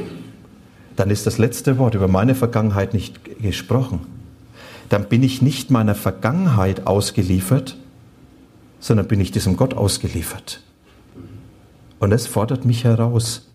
dann 1.02 1.10
ist 1.10 1.26
das 1.26 1.40
letzte 1.40 1.80
Wort 1.80 1.96
über 1.96 2.08
meine 2.08 2.36
Vergangenheit 2.36 2.94
nicht 2.94 3.42
gesprochen. 3.42 4.02
Dann 4.90 5.10
bin 5.10 5.24
ich 5.24 5.42
nicht 5.42 5.72
meiner 5.72 5.96
Vergangenheit 5.96 6.86
ausgeliefert, 6.86 7.76
sondern 8.80 9.08
bin 9.08 9.20
ich 9.20 9.32
diesem 9.32 9.58
Gott 9.58 9.74
ausgeliefert. 9.74 10.62
Und 11.98 12.12
es 12.12 12.28
fordert 12.28 12.66
mich 12.66 12.84
heraus, 12.84 13.51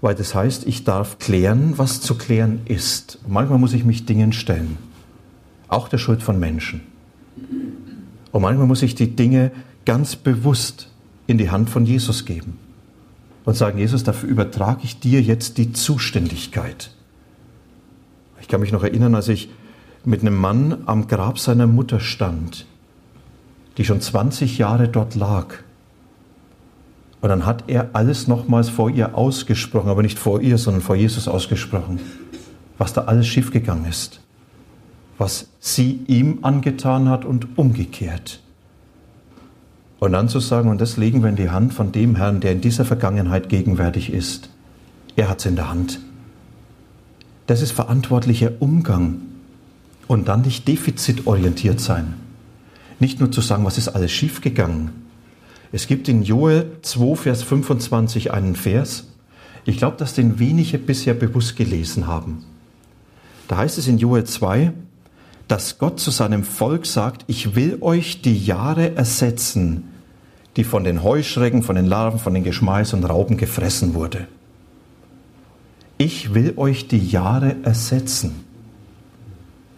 weil 0.00 0.14
das 0.14 0.34
heißt, 0.34 0.66
ich 0.66 0.84
darf 0.84 1.18
klären, 1.18 1.74
was 1.76 2.00
zu 2.00 2.16
klären 2.16 2.60
ist. 2.66 3.18
Manchmal 3.26 3.58
muss 3.58 3.72
ich 3.72 3.84
mich 3.84 4.06
Dingen 4.06 4.32
stellen, 4.32 4.78
auch 5.68 5.88
der 5.88 5.98
Schuld 5.98 6.22
von 6.22 6.38
Menschen. 6.38 6.82
Und 8.30 8.42
manchmal 8.42 8.66
muss 8.66 8.82
ich 8.82 8.94
die 8.94 9.16
Dinge 9.16 9.50
ganz 9.84 10.16
bewusst 10.16 10.90
in 11.26 11.38
die 11.38 11.50
Hand 11.50 11.70
von 11.70 11.86
Jesus 11.86 12.24
geben 12.24 12.58
und 13.44 13.56
sagen, 13.56 13.78
Jesus, 13.78 14.04
dafür 14.04 14.28
übertrage 14.28 14.80
ich 14.84 15.00
dir 15.00 15.22
jetzt 15.22 15.58
die 15.58 15.72
Zuständigkeit. 15.72 16.90
Ich 18.40 18.48
kann 18.48 18.60
mich 18.60 18.72
noch 18.72 18.82
erinnern, 18.82 19.14
als 19.14 19.28
ich 19.28 19.48
mit 20.04 20.20
einem 20.20 20.36
Mann 20.36 20.82
am 20.86 21.08
Grab 21.08 21.38
seiner 21.38 21.66
Mutter 21.66 22.00
stand, 22.00 22.66
die 23.76 23.84
schon 23.84 24.00
20 24.00 24.58
Jahre 24.58 24.88
dort 24.88 25.14
lag. 25.14 25.54
Und 27.20 27.28
dann 27.30 27.46
hat 27.46 27.64
er 27.66 27.90
alles 27.94 28.28
nochmals 28.28 28.68
vor 28.68 28.90
ihr 28.90 29.16
ausgesprochen, 29.16 29.90
aber 29.90 30.02
nicht 30.02 30.18
vor 30.18 30.40
ihr, 30.40 30.56
sondern 30.56 30.82
vor 30.82 30.94
Jesus 30.96 31.26
ausgesprochen, 31.26 31.98
was 32.78 32.92
da 32.92 33.02
alles 33.02 33.26
schiefgegangen 33.26 33.86
ist, 33.86 34.20
was 35.18 35.48
sie 35.58 36.00
ihm 36.06 36.40
angetan 36.42 37.08
hat 37.08 37.24
und 37.24 37.58
umgekehrt. 37.58 38.40
Und 39.98 40.12
dann 40.12 40.28
zu 40.28 40.38
sagen, 40.38 40.70
und 40.70 40.80
das 40.80 40.96
legen 40.96 41.22
wir 41.22 41.28
in 41.28 41.36
die 41.36 41.50
Hand 41.50 41.74
von 41.74 41.90
dem 41.90 42.14
Herrn, 42.14 42.40
der 42.40 42.52
in 42.52 42.60
dieser 42.60 42.84
Vergangenheit 42.84 43.48
gegenwärtig 43.48 44.12
ist. 44.12 44.48
Er 45.16 45.28
hat 45.28 45.40
es 45.40 45.46
in 45.46 45.56
der 45.56 45.68
Hand. 45.68 45.98
Das 47.48 47.62
ist 47.62 47.72
verantwortlicher 47.72 48.52
Umgang. 48.60 49.22
Und 50.06 50.28
dann 50.28 50.42
nicht 50.42 50.68
defizitorientiert 50.68 51.80
sein. 51.80 52.14
Nicht 53.00 53.18
nur 53.18 53.32
zu 53.32 53.40
sagen, 53.40 53.64
was 53.64 53.76
ist 53.76 53.88
alles 53.88 54.12
schiefgegangen. 54.12 55.07
Es 55.72 55.86
gibt 55.86 56.08
in 56.08 56.22
Joel 56.22 56.70
2, 56.82 57.16
Vers 57.16 57.42
25 57.42 58.32
einen 58.32 58.56
Vers. 58.56 59.08
Ich 59.64 59.76
glaube, 59.76 59.96
dass 59.98 60.14
den 60.14 60.38
wenige 60.38 60.78
bisher 60.78 61.14
bewusst 61.14 61.56
gelesen 61.56 62.06
haben. 62.06 62.44
Da 63.48 63.58
heißt 63.58 63.78
es 63.78 63.86
in 63.86 63.98
Joel 63.98 64.24
2, 64.24 64.72
dass 65.46 65.78
Gott 65.78 66.00
zu 66.00 66.10
seinem 66.10 66.44
Volk 66.44 66.86
sagt, 66.86 67.24
ich 67.26 67.54
will 67.54 67.78
euch 67.80 68.22
die 68.22 68.38
Jahre 68.38 68.96
ersetzen, 68.96 69.84
die 70.56 70.64
von 70.64 70.84
den 70.84 71.02
Heuschrecken, 71.02 71.62
von 71.62 71.76
den 71.76 71.86
Larven, 71.86 72.18
von 72.18 72.34
den 72.34 72.44
Geschmeiß 72.44 72.92
und 72.94 73.04
Rauben 73.04 73.36
gefressen 73.36 73.94
wurde. 73.94 74.26
Ich 75.96 76.34
will 76.34 76.54
euch 76.56 76.88
die 76.88 77.06
Jahre 77.06 77.56
ersetzen. 77.62 78.44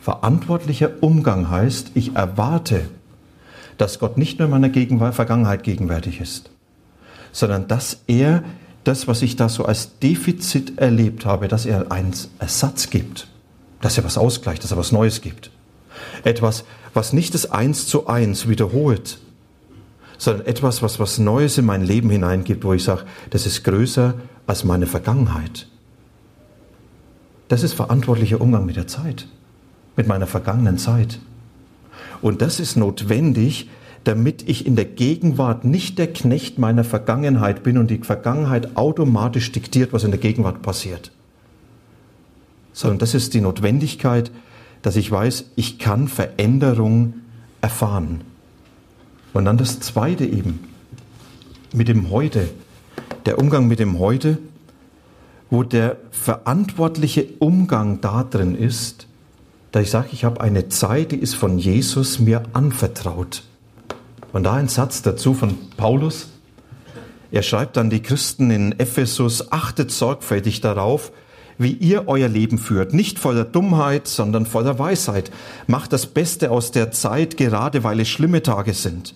Verantwortlicher 0.00 0.90
Umgang 1.00 1.50
heißt, 1.50 1.92
ich 1.94 2.14
erwarte, 2.16 2.88
dass 3.80 3.98
Gott 3.98 4.18
nicht 4.18 4.38
nur 4.38 4.46
in 4.46 4.50
meiner 4.50 4.68
Gegenwart, 4.68 5.14
Vergangenheit 5.14 5.62
gegenwärtig 5.62 6.20
ist, 6.20 6.50
sondern 7.32 7.66
dass 7.66 8.02
er 8.06 8.44
das, 8.84 9.08
was 9.08 9.22
ich 9.22 9.36
da 9.36 9.48
so 9.48 9.64
als 9.64 9.98
Defizit 9.98 10.78
erlebt 10.78 11.24
habe, 11.24 11.48
dass 11.48 11.64
er 11.64 11.90
einen 11.90 12.12
Ersatz 12.38 12.90
gibt, 12.90 13.28
dass 13.80 13.96
er 13.96 14.04
was 14.04 14.18
ausgleicht, 14.18 14.64
dass 14.64 14.70
er 14.70 14.76
was 14.76 14.92
Neues 14.92 15.22
gibt. 15.22 15.50
Etwas, 16.24 16.64
was 16.92 17.12
nicht 17.14 17.32
das 17.34 17.50
Eins 17.50 17.86
zu 17.86 18.06
Eins 18.06 18.48
wiederholt, 18.48 19.18
sondern 20.18 20.46
etwas, 20.46 20.82
was 20.82 21.00
was 21.00 21.18
Neues 21.18 21.56
in 21.56 21.64
mein 21.64 21.82
Leben 21.82 22.10
hineingibt, 22.10 22.64
wo 22.64 22.74
ich 22.74 22.84
sage, 22.84 23.04
das 23.30 23.46
ist 23.46 23.64
größer 23.64 24.14
als 24.46 24.64
meine 24.64 24.86
Vergangenheit. 24.86 25.68
Das 27.48 27.62
ist 27.62 27.72
verantwortlicher 27.72 28.40
Umgang 28.40 28.66
mit 28.66 28.76
der 28.76 28.86
Zeit, 28.86 29.26
mit 29.96 30.06
meiner 30.06 30.26
vergangenen 30.26 30.76
Zeit. 30.76 31.18
Und 32.22 32.42
das 32.42 32.60
ist 32.60 32.76
notwendig, 32.76 33.68
damit 34.04 34.48
ich 34.48 34.66
in 34.66 34.76
der 34.76 34.84
Gegenwart 34.84 35.64
nicht 35.64 35.98
der 35.98 36.12
Knecht 36.12 36.58
meiner 36.58 36.84
Vergangenheit 36.84 37.62
bin 37.62 37.78
und 37.78 37.90
die 37.90 37.98
Vergangenheit 37.98 38.76
automatisch 38.76 39.52
diktiert, 39.52 39.92
was 39.92 40.04
in 40.04 40.10
der 40.10 40.20
Gegenwart 40.20 40.62
passiert. 40.62 41.10
Sondern 42.72 42.98
das 42.98 43.14
ist 43.14 43.34
die 43.34 43.40
Notwendigkeit, 43.40 44.30
dass 44.82 44.96
ich 44.96 45.10
weiß, 45.10 45.46
ich 45.56 45.78
kann 45.78 46.08
Veränderung 46.08 47.14
erfahren. 47.60 48.22
Und 49.32 49.44
dann 49.44 49.58
das 49.58 49.80
Zweite 49.80 50.24
eben, 50.24 50.60
mit 51.72 51.88
dem 51.88 52.10
Heute, 52.10 52.48
der 53.26 53.38
Umgang 53.38 53.68
mit 53.68 53.78
dem 53.78 53.98
Heute, 53.98 54.38
wo 55.50 55.62
der 55.62 55.98
verantwortliche 56.10 57.26
Umgang 57.38 58.00
da 58.00 58.24
drin 58.24 58.54
ist, 58.54 59.06
da 59.72 59.80
ich 59.80 59.90
sage, 59.90 60.08
ich 60.12 60.24
habe 60.24 60.40
eine 60.40 60.68
Zeit, 60.68 61.12
die 61.12 61.16
ist 61.16 61.34
von 61.34 61.58
Jesus 61.58 62.18
mir 62.18 62.42
anvertraut. 62.52 63.44
Und 64.32 64.44
da 64.44 64.54
ein 64.54 64.68
Satz 64.68 65.02
dazu 65.02 65.34
von 65.34 65.56
Paulus. 65.76 66.28
Er 67.32 67.42
schreibt 67.42 67.78
an 67.78 67.90
die 67.90 68.02
Christen 68.02 68.50
in 68.50 68.78
Ephesus, 68.78 69.52
achtet 69.52 69.90
sorgfältig 69.90 70.60
darauf, 70.60 71.12
wie 71.58 71.72
ihr 71.72 72.08
euer 72.08 72.28
Leben 72.28 72.58
führt, 72.58 72.94
nicht 72.94 73.18
voller 73.18 73.44
Dummheit, 73.44 74.08
sondern 74.08 74.46
voller 74.46 74.78
Weisheit. 74.78 75.30
Macht 75.66 75.92
das 75.92 76.06
Beste 76.06 76.50
aus 76.50 76.72
der 76.72 76.90
Zeit, 76.90 77.36
gerade 77.36 77.84
weil 77.84 78.00
es 78.00 78.08
schlimme 78.08 78.42
Tage 78.42 78.72
sind. 78.72 79.14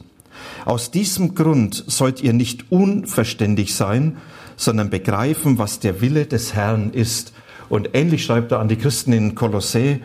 Aus 0.65 0.91
diesem 0.91 1.35
Grund 1.35 1.85
sollt 1.87 2.23
ihr 2.23 2.33
nicht 2.33 2.71
unverständig 2.71 3.75
sein, 3.75 4.19
sondern 4.57 4.91
begreifen, 4.91 5.59
was 5.59 5.81
der 5.81 6.01
Wille 6.01 6.27
des 6.27 6.55
Herrn 6.55 6.91
ist. 6.91 7.33
Und 7.69 7.91
ähnlich 7.95 8.25
schreibt 8.25 8.53
er 8.53 8.61
an 8.61 8.69
die 8.69 8.77
Christen 8.77 9.13
in 9.13 9.35
Kolossä, 9.35 10.01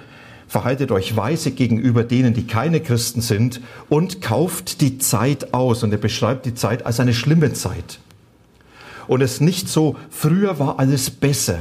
verhaltet 0.50 0.92
euch 0.92 1.16
weise 1.16 1.52
gegenüber 1.52 2.04
denen, 2.04 2.34
die 2.34 2.48
keine 2.48 2.82
Christen 2.82 3.22
sind 3.22 3.62
und 3.88 4.20
kauft 4.20 4.82
die 4.82 4.98
Zeit 4.98 5.54
aus. 5.54 5.84
Und 5.84 5.92
er 5.92 6.00
beschreibt 6.00 6.48
die 6.48 6.56
Zeit 6.56 6.88
als 6.88 7.00
eine 7.00 7.14
schlimme 7.14 7.54
Zeit. 7.54 8.00
Und 9.08 9.22
es 9.22 9.34
ist 9.34 9.42
nicht 9.42 9.70
so, 9.70 9.96
früher 10.10 10.60
war 10.60 10.80
alles 10.80 11.12
besser. 11.12 11.60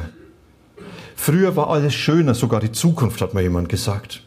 Früher 1.15 1.55
war 1.55 1.69
alles 1.69 1.95
schöner, 1.95 2.35
sogar 2.35 2.61
die 2.61 2.73
Zukunft, 2.73 3.21
hat 3.21 3.35
mir 3.35 3.43
jemand 3.43 3.69
gesagt. 3.69 4.23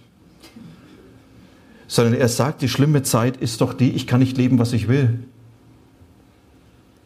Sondern 1.87 2.13
er 2.13 2.29
sagt, 2.29 2.61
die 2.61 2.69
schlimme 2.69 3.01
Zeit 3.01 3.37
ist 3.37 3.61
doch 3.61 3.73
die, 3.73 3.91
ich 3.91 4.05
kann 4.05 4.19
nicht 4.19 4.37
leben, 4.37 4.59
was 4.59 4.73
ich 4.73 4.87
will. 4.87 5.23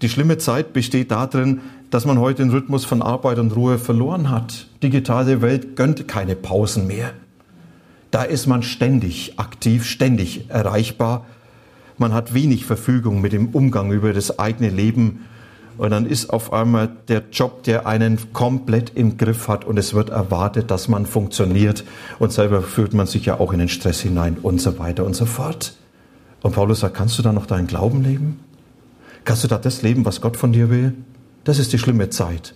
Die 0.02 0.10
schlimme 0.10 0.38
Zeit 0.38 0.74
besteht 0.74 1.12
darin, 1.12 1.62
dass 1.90 2.06
man 2.06 2.20
heute 2.20 2.44
den 2.44 2.52
Rhythmus 2.52 2.84
von 2.84 3.02
Arbeit 3.02 3.40
und 3.40 3.56
Ruhe 3.56 3.78
verloren 3.78 4.30
hat. 4.30 4.68
Digitale 4.84 5.42
Welt 5.42 5.78
gönnt 5.78 6.06
keine 6.10 6.36
Pausen 6.36 6.88
mehr. 6.88 7.14
Da 8.16 8.24
ist 8.24 8.48
man 8.48 8.64
ständig 8.64 9.34
aktiv, 9.40 9.84
ständig 9.84 10.50
erreichbar. 10.50 11.26
Man 11.98 12.14
hat 12.14 12.34
wenig 12.34 12.66
Verfügung 12.66 13.20
mit 13.20 13.34
dem 13.34 13.50
Umgang 13.50 13.92
über 13.92 14.14
das 14.14 14.40
eigene 14.40 14.70
Leben. 14.70 15.26
Und 15.78 15.90
dann 15.90 16.06
ist 16.06 16.30
auf 16.30 16.54
einmal 16.54 16.96
der 17.10 17.24
Job, 17.30 17.64
der 17.64 17.88
einen 17.88 18.32
komplett 18.32 18.94
im 18.96 19.18
Griff 19.18 19.50
hat 19.50 19.66
und 19.66 19.78
es 19.78 19.94
wird 19.94 20.12
erwartet, 20.12 20.72
dass 20.72 20.88
man 20.88 21.06
funktioniert. 21.06 21.84
Und 22.18 22.32
selber 22.32 22.62
führt 22.62 22.94
man 22.94 23.06
sich 23.06 23.26
ja 23.26 23.38
auch 23.38 23.52
in 23.52 23.60
den 23.60 23.68
Stress 23.68 24.00
hinein 24.00 24.38
und 24.42 24.62
so 24.62 24.80
weiter 24.80 25.04
und 25.04 25.14
so 25.14 25.26
fort. 25.26 25.76
Und 26.42 26.56
Paulus 26.56 26.80
sagt, 26.80 26.96
kannst 26.96 27.20
du 27.20 27.22
da 27.22 27.34
noch 27.34 27.48
deinen 27.48 27.68
Glauben 27.68 28.02
leben? 28.02 28.40
Kannst 29.26 29.44
du 29.44 29.50
da 29.50 29.58
das 29.58 29.82
leben, 29.82 30.06
was 30.06 30.22
Gott 30.22 30.38
von 30.38 30.54
dir 30.54 30.70
will? 30.70 30.94
Das 31.44 31.60
ist 31.60 31.74
die 31.74 31.80
schlimme 31.80 32.10
Zeit. 32.12 32.56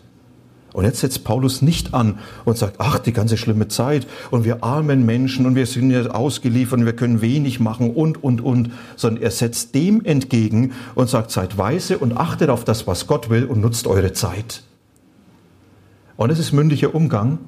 Und 0.73 0.85
jetzt 0.85 0.99
setzt 0.99 1.23
Paulus 1.23 1.61
nicht 1.61 1.93
an 1.93 2.19
und 2.45 2.57
sagt, 2.57 2.75
ach, 2.77 2.99
die 2.99 3.11
ganze 3.11 3.37
schlimme 3.37 3.67
Zeit 3.69 4.05
und 4.29 4.45
wir 4.45 4.63
armen 4.63 5.05
Menschen 5.05 5.47
und 5.47 5.55
wir 5.55 5.65
sind 5.65 5.89
ja 5.89 6.05
ausgeliefert 6.11 6.79
und 6.79 6.85
wir 6.85 6.95
können 6.95 7.21
wenig 7.21 7.59
machen 7.59 7.89
und, 7.91 8.23
und, 8.23 8.41
und, 8.41 8.71
sondern 8.95 9.23
er 9.23 9.31
setzt 9.31 9.73
dem 9.73 10.05
entgegen 10.05 10.73
und 10.93 11.09
sagt, 11.09 11.31
seid 11.31 11.57
weise 11.57 11.97
und 11.97 12.15
achtet 12.15 12.49
auf 12.49 12.65
das, 12.65 12.85
was 12.85 13.07
Gott 13.07 13.31
will 13.31 13.45
und 13.45 13.61
nutzt 13.61 13.87
eure 13.87 14.13
Zeit. 14.13 14.63
Und 16.17 16.29
es 16.29 16.37
ist 16.37 16.51
mündlicher 16.51 16.93
Umgang. 16.93 17.39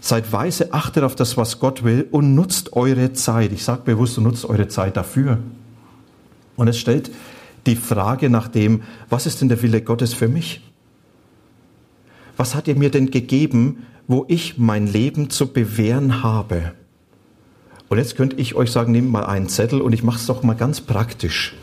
Seid 0.00 0.32
weise, 0.32 0.74
achtet 0.74 1.04
auf 1.04 1.14
das, 1.14 1.36
was 1.36 1.60
Gott 1.60 1.84
will 1.84 2.08
und 2.10 2.34
nutzt 2.34 2.72
eure 2.72 3.12
Zeit. 3.12 3.52
Ich 3.52 3.64
sage 3.64 3.82
bewusst, 3.84 4.18
nutzt 4.18 4.44
eure 4.44 4.68
Zeit 4.68 4.96
dafür. 4.96 5.38
Und 6.56 6.68
es 6.68 6.78
stellt 6.78 7.10
die 7.66 7.76
Frage 7.76 8.30
nach 8.30 8.48
dem, 8.48 8.82
was 9.08 9.26
ist 9.26 9.40
denn 9.40 9.48
der 9.48 9.62
Wille 9.62 9.80
Gottes 9.80 10.12
für 10.12 10.28
mich? 10.28 10.62
Was 12.36 12.54
hat 12.54 12.68
er 12.68 12.76
mir 12.76 12.90
denn 12.90 13.10
gegeben, 13.10 13.86
wo 14.06 14.24
ich 14.28 14.58
mein 14.58 14.86
Leben 14.86 15.30
zu 15.30 15.52
bewähren 15.52 16.22
habe? 16.22 16.72
Und 17.88 17.98
jetzt 17.98 18.16
könnte 18.16 18.36
ich 18.36 18.54
euch 18.54 18.70
sagen, 18.70 18.92
nehmt 18.92 19.10
mal 19.10 19.24
einen 19.24 19.48
Zettel 19.48 19.80
und 19.80 19.92
ich 19.92 20.02
mache 20.02 20.18
es 20.18 20.26
doch 20.26 20.42
mal 20.42 20.54
ganz 20.54 20.80
praktisch. 20.80 21.54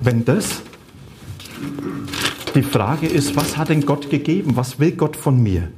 Wenn 0.00 0.24
das 0.24 0.62
die 2.54 2.62
Frage 2.62 3.06
ist, 3.06 3.36
was 3.36 3.56
hat 3.56 3.68
denn 3.68 3.84
Gott 3.84 4.08
gegeben? 4.08 4.56
Was 4.56 4.78
will 4.80 4.92
Gott 4.92 5.16
von 5.16 5.42
mir? 5.42 5.70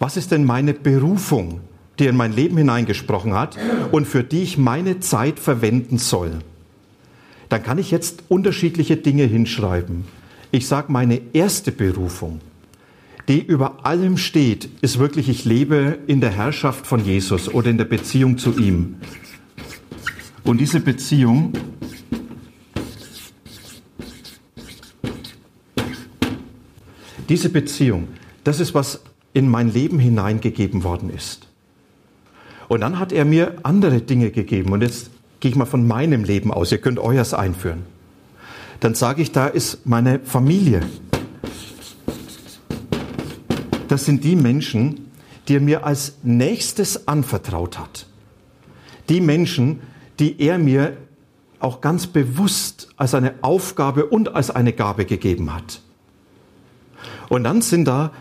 Was 0.00 0.16
ist 0.16 0.32
denn 0.32 0.44
meine 0.44 0.72
Berufung, 0.72 1.60
die 1.98 2.06
in 2.06 2.16
mein 2.16 2.32
Leben 2.32 2.56
hineingesprochen 2.56 3.34
hat 3.34 3.58
und 3.92 4.06
für 4.06 4.24
die 4.24 4.42
ich 4.42 4.56
meine 4.58 4.98
Zeit 5.00 5.38
verwenden 5.38 5.98
soll. 5.98 6.38
Dann 7.50 7.62
kann 7.62 7.78
ich 7.78 7.90
jetzt 7.90 8.24
unterschiedliche 8.28 8.96
Dinge 8.96 9.24
hinschreiben. 9.24 10.04
Ich 10.50 10.66
sage, 10.66 10.90
meine 10.90 11.20
erste 11.34 11.70
Berufung, 11.70 12.40
die 13.28 13.40
über 13.42 13.84
allem 13.84 14.16
steht, 14.16 14.70
ist 14.80 14.98
wirklich, 14.98 15.28
ich 15.28 15.44
lebe 15.44 15.98
in 16.06 16.22
der 16.22 16.30
Herrschaft 16.30 16.86
von 16.86 17.04
Jesus 17.04 17.52
oder 17.52 17.68
in 17.68 17.76
der 17.76 17.84
Beziehung 17.84 18.38
zu 18.38 18.58
ihm. 18.58 18.96
Und 20.42 20.60
diese 20.60 20.80
Beziehung 20.80 21.52
diese 27.28 27.48
Beziehung, 27.48 28.08
das 28.42 28.58
ist, 28.58 28.74
was 28.74 29.02
in 29.32 29.48
mein 29.48 29.72
Leben 29.72 29.98
hineingegeben 29.98 30.84
worden 30.84 31.10
ist. 31.10 31.48
Und 32.68 32.80
dann 32.80 32.98
hat 32.98 33.12
er 33.12 33.24
mir 33.24 33.56
andere 33.62 34.00
Dinge 34.00 34.30
gegeben. 34.30 34.72
Und 34.72 34.82
jetzt 34.82 35.10
gehe 35.40 35.50
ich 35.50 35.56
mal 35.56 35.66
von 35.66 35.86
meinem 35.86 36.24
Leben 36.24 36.52
aus. 36.52 36.70
Ihr 36.70 36.78
könnt 36.78 36.98
euers 36.98 37.34
einführen. 37.34 37.84
Dann 38.80 38.94
sage 38.94 39.22
ich, 39.22 39.32
da 39.32 39.46
ist 39.46 39.86
meine 39.86 40.20
Familie. 40.20 40.82
Das 43.88 44.04
sind 44.04 44.22
die 44.22 44.36
Menschen, 44.36 45.10
die 45.48 45.56
er 45.56 45.60
mir 45.60 45.84
als 45.84 46.18
nächstes 46.22 47.08
anvertraut 47.08 47.78
hat. 47.78 48.06
Die 49.08 49.20
Menschen, 49.20 49.80
die 50.20 50.40
er 50.40 50.58
mir 50.58 50.96
auch 51.58 51.80
ganz 51.80 52.06
bewusst 52.06 52.88
als 52.96 53.14
eine 53.14 53.34
Aufgabe 53.42 54.06
und 54.06 54.34
als 54.34 54.50
eine 54.50 54.72
Gabe 54.72 55.04
gegeben 55.04 55.52
hat. 55.52 55.80
Und 57.28 57.44
dann 57.44 57.62
sind 57.62 57.86
da 57.86 58.12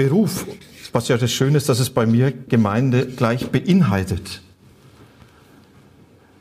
Beruf, 0.00 0.46
was 0.92 1.08
ja 1.08 1.18
das 1.18 1.30
Schöne 1.30 1.58
ist, 1.58 1.68
dass 1.68 1.78
es 1.78 1.90
bei 1.90 2.06
mir 2.06 2.32
Gemeinde 2.32 3.06
gleich 3.06 3.50
beinhaltet. 3.50 4.40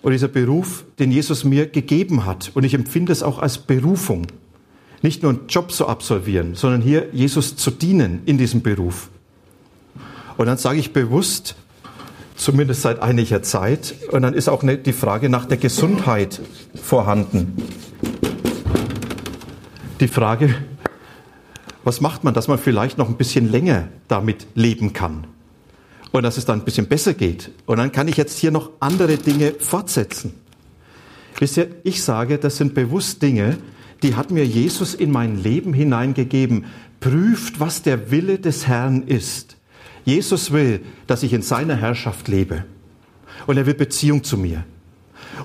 Und 0.01 0.13
dieser 0.13 0.29
Beruf, 0.29 0.85
den 0.97 1.11
Jesus 1.11 1.43
mir 1.43 1.67
gegeben 1.67 2.25
hat, 2.25 2.51
und 2.53 2.63
ich 2.63 2.73
empfinde 2.73 3.11
es 3.11 3.21
auch 3.21 3.37
als 3.37 3.57
Berufung, 3.57 4.27
nicht 5.01 5.23
nur 5.23 5.33
einen 5.33 5.47
Job 5.49 5.73
zu 5.73 5.87
absolvieren, 5.87 6.55
sondern 6.55 6.81
hier 6.81 7.09
Jesus 7.11 7.57
zu 7.57 7.69
dienen 7.69 8.21
in 8.25 8.37
diesem 8.37 8.61
Beruf. 8.61 9.09
Und 10.37 10.45
dann 10.45 10.57
sage 10.57 10.79
ich 10.79 10.93
bewusst, 10.93 11.55
zumindest 12.37 12.83
seit 12.83 13.01
einiger 13.01 13.43
Zeit. 13.43 13.93
Und 14.09 14.21
dann 14.21 14.35
ist 14.35 14.47
auch 14.47 14.63
die 14.63 14.93
Frage 14.93 15.27
nach 15.27 15.43
der 15.43 15.57
Gesundheit 15.57 16.39
vorhanden. 16.81 17.61
Die 19.99 20.07
Frage, 20.07 20.55
was 21.83 22.01
macht 22.01 22.23
man, 22.23 22.33
dass 22.33 22.47
man 22.47 22.57
vielleicht 22.57 22.97
noch 22.97 23.09
ein 23.09 23.17
bisschen 23.17 23.49
länger 23.49 23.87
damit 24.07 24.47
leben 24.55 24.93
kann 24.93 25.25
und 26.11 26.23
dass 26.23 26.37
es 26.37 26.45
dann 26.45 26.59
ein 26.59 26.65
bisschen 26.65 26.87
besser 26.87 27.13
geht. 27.13 27.51
Und 27.65 27.77
dann 27.77 27.91
kann 27.91 28.07
ich 28.07 28.17
jetzt 28.17 28.37
hier 28.39 28.51
noch 28.51 28.71
andere 28.79 29.17
Dinge 29.17 29.53
fortsetzen. 29.59 30.33
Wisst 31.37 31.57
ihr, 31.57 31.69
ich 31.83 32.03
sage, 32.03 32.37
das 32.37 32.57
sind 32.57 32.73
bewusst 32.73 33.21
Dinge, 33.21 33.57
die 34.03 34.15
hat 34.15 34.31
mir 34.31 34.45
Jesus 34.45 34.93
in 34.93 35.11
mein 35.11 35.41
Leben 35.41 35.73
hineingegeben. 35.73 36.65
Prüft, 36.99 37.59
was 37.59 37.81
der 37.81 38.11
Wille 38.11 38.39
des 38.39 38.67
Herrn 38.67 39.03
ist. 39.03 39.57
Jesus 40.05 40.51
will, 40.51 40.81
dass 41.07 41.23
ich 41.23 41.33
in 41.33 41.41
seiner 41.41 41.75
Herrschaft 41.75 42.27
lebe. 42.27 42.65
Und 43.47 43.57
er 43.57 43.65
will 43.65 43.73
Beziehung 43.73 44.23
zu 44.23 44.37
mir. 44.37 44.63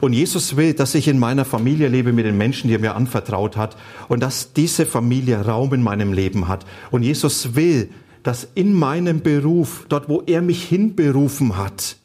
Und 0.00 0.12
Jesus 0.12 0.56
will, 0.56 0.74
dass 0.74 0.94
ich 0.94 1.08
in 1.08 1.18
meiner 1.18 1.44
Familie 1.44 1.88
lebe 1.88 2.12
mit 2.12 2.26
den 2.26 2.36
Menschen, 2.36 2.68
die 2.68 2.74
er 2.74 2.80
mir 2.80 2.94
anvertraut 2.94 3.56
hat. 3.56 3.76
Und 4.08 4.22
dass 4.22 4.52
diese 4.52 4.86
Familie 4.86 5.44
Raum 5.44 5.74
in 5.74 5.82
meinem 5.82 6.12
Leben 6.12 6.48
hat. 6.48 6.66
Und 6.90 7.02
Jesus 7.02 7.54
will, 7.54 7.88
dass 8.22 8.48
in 8.54 8.72
meinem 8.72 9.20
Beruf, 9.20 9.86
dort 9.88 10.08
wo 10.08 10.22
er 10.26 10.42
mich 10.42 10.64
hinberufen 10.64 11.56
hat, 11.56 11.96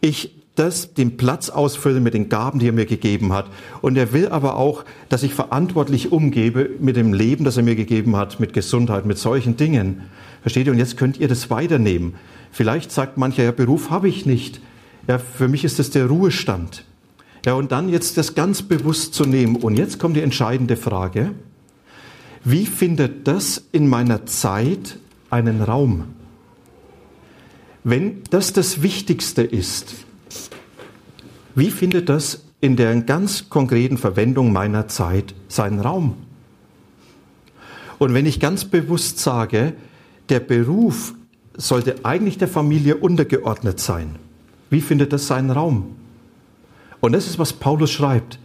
ich 0.00 0.38
das, 0.58 0.94
den 0.94 1.16
Platz 1.16 1.50
ausfülle 1.50 2.00
mit 2.00 2.14
den 2.14 2.28
Gaben, 2.28 2.58
die 2.58 2.68
er 2.68 2.72
mir 2.72 2.86
gegeben 2.86 3.32
hat. 3.32 3.46
Und 3.80 3.96
er 3.96 4.12
will 4.12 4.28
aber 4.28 4.56
auch, 4.56 4.84
dass 5.08 5.22
ich 5.22 5.34
verantwortlich 5.34 6.10
umgebe 6.10 6.70
mit 6.80 6.96
dem 6.96 7.12
Leben, 7.12 7.44
das 7.44 7.56
er 7.56 7.62
mir 7.62 7.76
gegeben 7.76 8.16
hat, 8.16 8.40
mit 8.40 8.52
Gesundheit, 8.52 9.06
mit 9.06 9.18
solchen 9.18 9.56
Dingen. 9.56 10.02
Versteht 10.42 10.66
ihr? 10.66 10.72
Und 10.72 10.78
jetzt 10.78 10.96
könnt 10.96 11.18
ihr 11.18 11.28
das 11.28 11.50
weiternehmen. 11.50 12.14
Vielleicht 12.50 12.90
sagt 12.90 13.18
mancher, 13.18 13.44
ja, 13.44 13.52
Beruf 13.52 13.90
habe 13.90 14.08
ich 14.08 14.26
nicht. 14.26 14.60
Ja, 15.08 15.18
für 15.18 15.48
mich 15.48 15.64
ist 15.64 15.78
das 15.78 15.90
der 15.90 16.06
Ruhestand. 16.06 16.84
Ja, 17.46 17.54
und 17.54 17.72
dann 17.72 17.88
jetzt 17.88 18.18
das 18.18 18.34
ganz 18.34 18.62
bewusst 18.62 19.14
zu 19.14 19.24
nehmen. 19.24 19.56
Und 19.56 19.76
jetzt 19.76 19.98
kommt 19.98 20.16
die 20.16 20.20
entscheidende 20.20 20.76
Frage. 20.76 21.34
Wie 22.44 22.66
findet 22.66 23.26
das 23.26 23.64
in 23.72 23.88
meiner 23.88 24.26
Zeit 24.26 24.98
einen 25.30 25.62
Raum? 25.62 26.04
Wenn 27.84 28.22
das 28.30 28.52
das 28.52 28.82
Wichtigste 28.82 29.42
ist, 29.42 29.94
wie 31.54 31.70
findet 31.70 32.08
das 32.08 32.44
in 32.60 32.76
der 32.76 32.94
ganz 33.00 33.48
konkreten 33.48 33.96
Verwendung 33.96 34.52
meiner 34.52 34.88
Zeit 34.88 35.34
seinen 35.48 35.80
Raum? 35.80 36.16
Und 37.98 38.14
wenn 38.14 38.26
ich 38.26 38.40
ganz 38.40 38.66
bewusst 38.66 39.18
sage, 39.18 39.72
der 40.28 40.40
Beruf 40.40 41.14
sollte 41.56 42.04
eigentlich 42.04 42.38
der 42.38 42.48
Familie 42.48 42.96
untergeordnet 42.98 43.80
sein. 43.80 44.16
Wie 44.70 44.80
findet 44.80 45.12
das 45.12 45.26
seinen 45.26 45.50
Raum? 45.50 45.96
Und 47.00 47.12
das 47.12 47.26
ist, 47.26 47.38
was 47.38 47.52
Paulus 47.52 47.90
schreibt. 47.90 48.38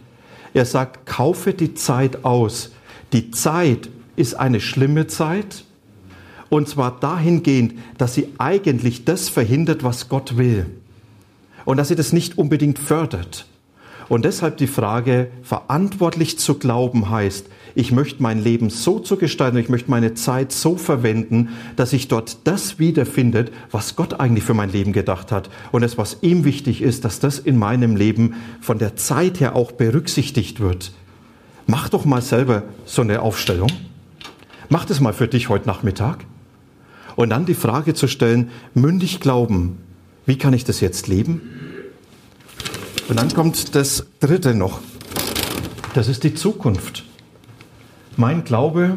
Er 0.52 0.64
sagt, 0.64 1.06
kaufe 1.06 1.52
die 1.52 1.74
Zeit 1.74 2.24
aus. 2.24 2.72
Die 3.12 3.30
Zeit 3.30 3.88
ist 4.16 4.34
eine 4.34 4.60
schlimme 4.60 5.06
Zeit. 5.06 5.64
Und 6.48 6.68
zwar 6.68 7.00
dahingehend, 7.00 7.74
dass 7.98 8.14
sie 8.14 8.28
eigentlich 8.38 9.04
das 9.04 9.28
verhindert, 9.28 9.82
was 9.82 10.08
Gott 10.08 10.36
will. 10.36 10.66
Und 11.64 11.78
dass 11.78 11.88
sie 11.88 11.96
das 11.96 12.12
nicht 12.12 12.38
unbedingt 12.38 12.78
fördert. 12.78 13.46
Und 14.08 14.24
deshalb 14.24 14.58
die 14.58 14.66
Frage, 14.66 15.30
verantwortlich 15.42 16.38
zu 16.38 16.54
glauben 16.58 17.10
heißt, 17.10 17.46
ich 17.74 17.90
möchte 17.90 18.22
mein 18.22 18.42
Leben 18.42 18.70
so 18.70 19.00
zu 19.00 19.16
gestalten, 19.16 19.58
ich 19.58 19.68
möchte 19.68 19.90
meine 19.90 20.14
Zeit 20.14 20.52
so 20.52 20.76
verwenden, 20.76 21.48
dass 21.76 21.92
ich 21.92 22.06
dort 22.06 22.38
das 22.44 22.78
wiederfindet, 22.78 23.50
was 23.70 23.96
Gott 23.96 24.20
eigentlich 24.20 24.44
für 24.44 24.54
mein 24.54 24.70
Leben 24.70 24.92
gedacht 24.92 25.32
hat. 25.32 25.50
Und 25.72 25.82
das, 25.82 25.98
was 25.98 26.18
ihm 26.20 26.44
wichtig 26.44 26.82
ist, 26.82 27.04
dass 27.04 27.18
das 27.18 27.38
in 27.38 27.58
meinem 27.58 27.96
Leben 27.96 28.34
von 28.60 28.78
der 28.78 28.96
Zeit 28.96 29.40
her 29.40 29.56
auch 29.56 29.72
berücksichtigt 29.72 30.60
wird. 30.60 30.92
Mach 31.66 31.88
doch 31.88 32.04
mal 32.04 32.22
selber 32.22 32.62
so 32.84 33.02
eine 33.02 33.22
Aufstellung. 33.22 33.70
Mach 34.68 34.84
das 34.84 35.00
mal 35.00 35.12
für 35.12 35.28
dich 35.28 35.48
heute 35.48 35.66
Nachmittag. 35.66 36.24
Und 37.16 37.30
dann 37.30 37.46
die 37.46 37.54
Frage 37.54 37.94
zu 37.94 38.06
stellen, 38.06 38.50
mündig 38.74 39.20
glauben, 39.20 39.78
wie 40.26 40.38
kann 40.38 40.52
ich 40.52 40.64
das 40.64 40.80
jetzt 40.80 41.08
leben? 41.08 41.40
Und 43.08 43.18
dann 43.18 43.32
kommt 43.32 43.74
das 43.74 44.06
Dritte 44.20 44.54
noch. 44.54 44.80
Das 45.94 46.08
ist 46.08 46.24
die 46.24 46.34
Zukunft. 46.34 47.04
Mein 48.16 48.44
Glaube, 48.44 48.96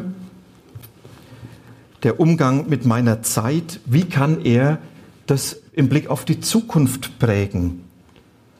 der 2.04 2.20
Umgang 2.20 2.68
mit 2.68 2.84
meiner 2.84 3.22
Zeit, 3.22 3.80
wie 3.84 4.04
kann 4.04 4.40
er 4.44 4.78
das 5.26 5.60
im 5.72 5.88
Blick 5.88 6.08
auf 6.08 6.24
die 6.24 6.40
Zukunft 6.40 7.18
prägen? 7.18 7.84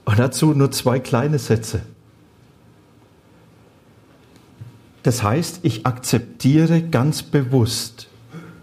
Und 0.05 0.19
dazu 0.19 0.55
nur 0.55 0.73
zwei 0.73 0.99
kleine 0.99 1.39
Sätze. 1.39 1.83
Das 5.05 5.23
heißt, 5.23 5.61
ich 5.63 5.87
akzeptiere 5.87 6.83
ganz 6.83 7.23
bewusst, 7.23 8.09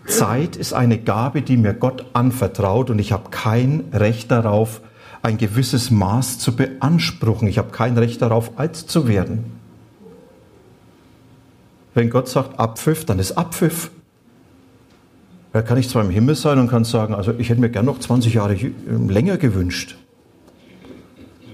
Zeit 0.06 0.56
ist 0.56 0.74
eine 0.74 1.00
Gabe, 1.00 1.42
die 1.42 1.58
mir 1.58 1.74
Gott 1.74 2.06
anvertraut 2.14 2.90
und 2.90 3.00
ich 3.00 3.12
habe 3.12 3.30
kein 3.32 3.86
Recht 3.92 4.30
darauf, 4.32 4.82
ein 5.24 5.38
gewisses 5.38 5.90
Maß 5.90 6.38
zu 6.38 6.56
beanspruchen. 6.56 7.48
Ich 7.48 7.58
habe 7.58 7.72
kein 7.72 7.98
Recht 7.98 8.22
darauf, 8.22 8.60
alt 8.60 8.76
zu 8.76 9.08
werden. 9.08 9.55
Wenn 11.96 12.10
Gott 12.10 12.28
sagt 12.28 12.60
Abpfiff, 12.60 13.06
dann 13.06 13.20
ist 13.20 13.32
Abpfiff. 13.32 13.90
Da 15.54 15.62
kann 15.62 15.78
ich 15.78 15.90
zwar 15.90 16.04
im 16.04 16.10
Himmel 16.12 16.36
sein 16.36 16.60
und 16.60 16.68
kann 16.68 16.84
sagen, 16.84 17.16
also 17.16 17.34
ich 17.38 17.50
hätte 17.50 17.62
mir 17.62 17.70
gern 17.70 17.86
noch 17.86 18.00
20 18.00 18.34
Jahre 18.34 18.58
länger 18.88 19.38
gewünscht. 19.38 19.96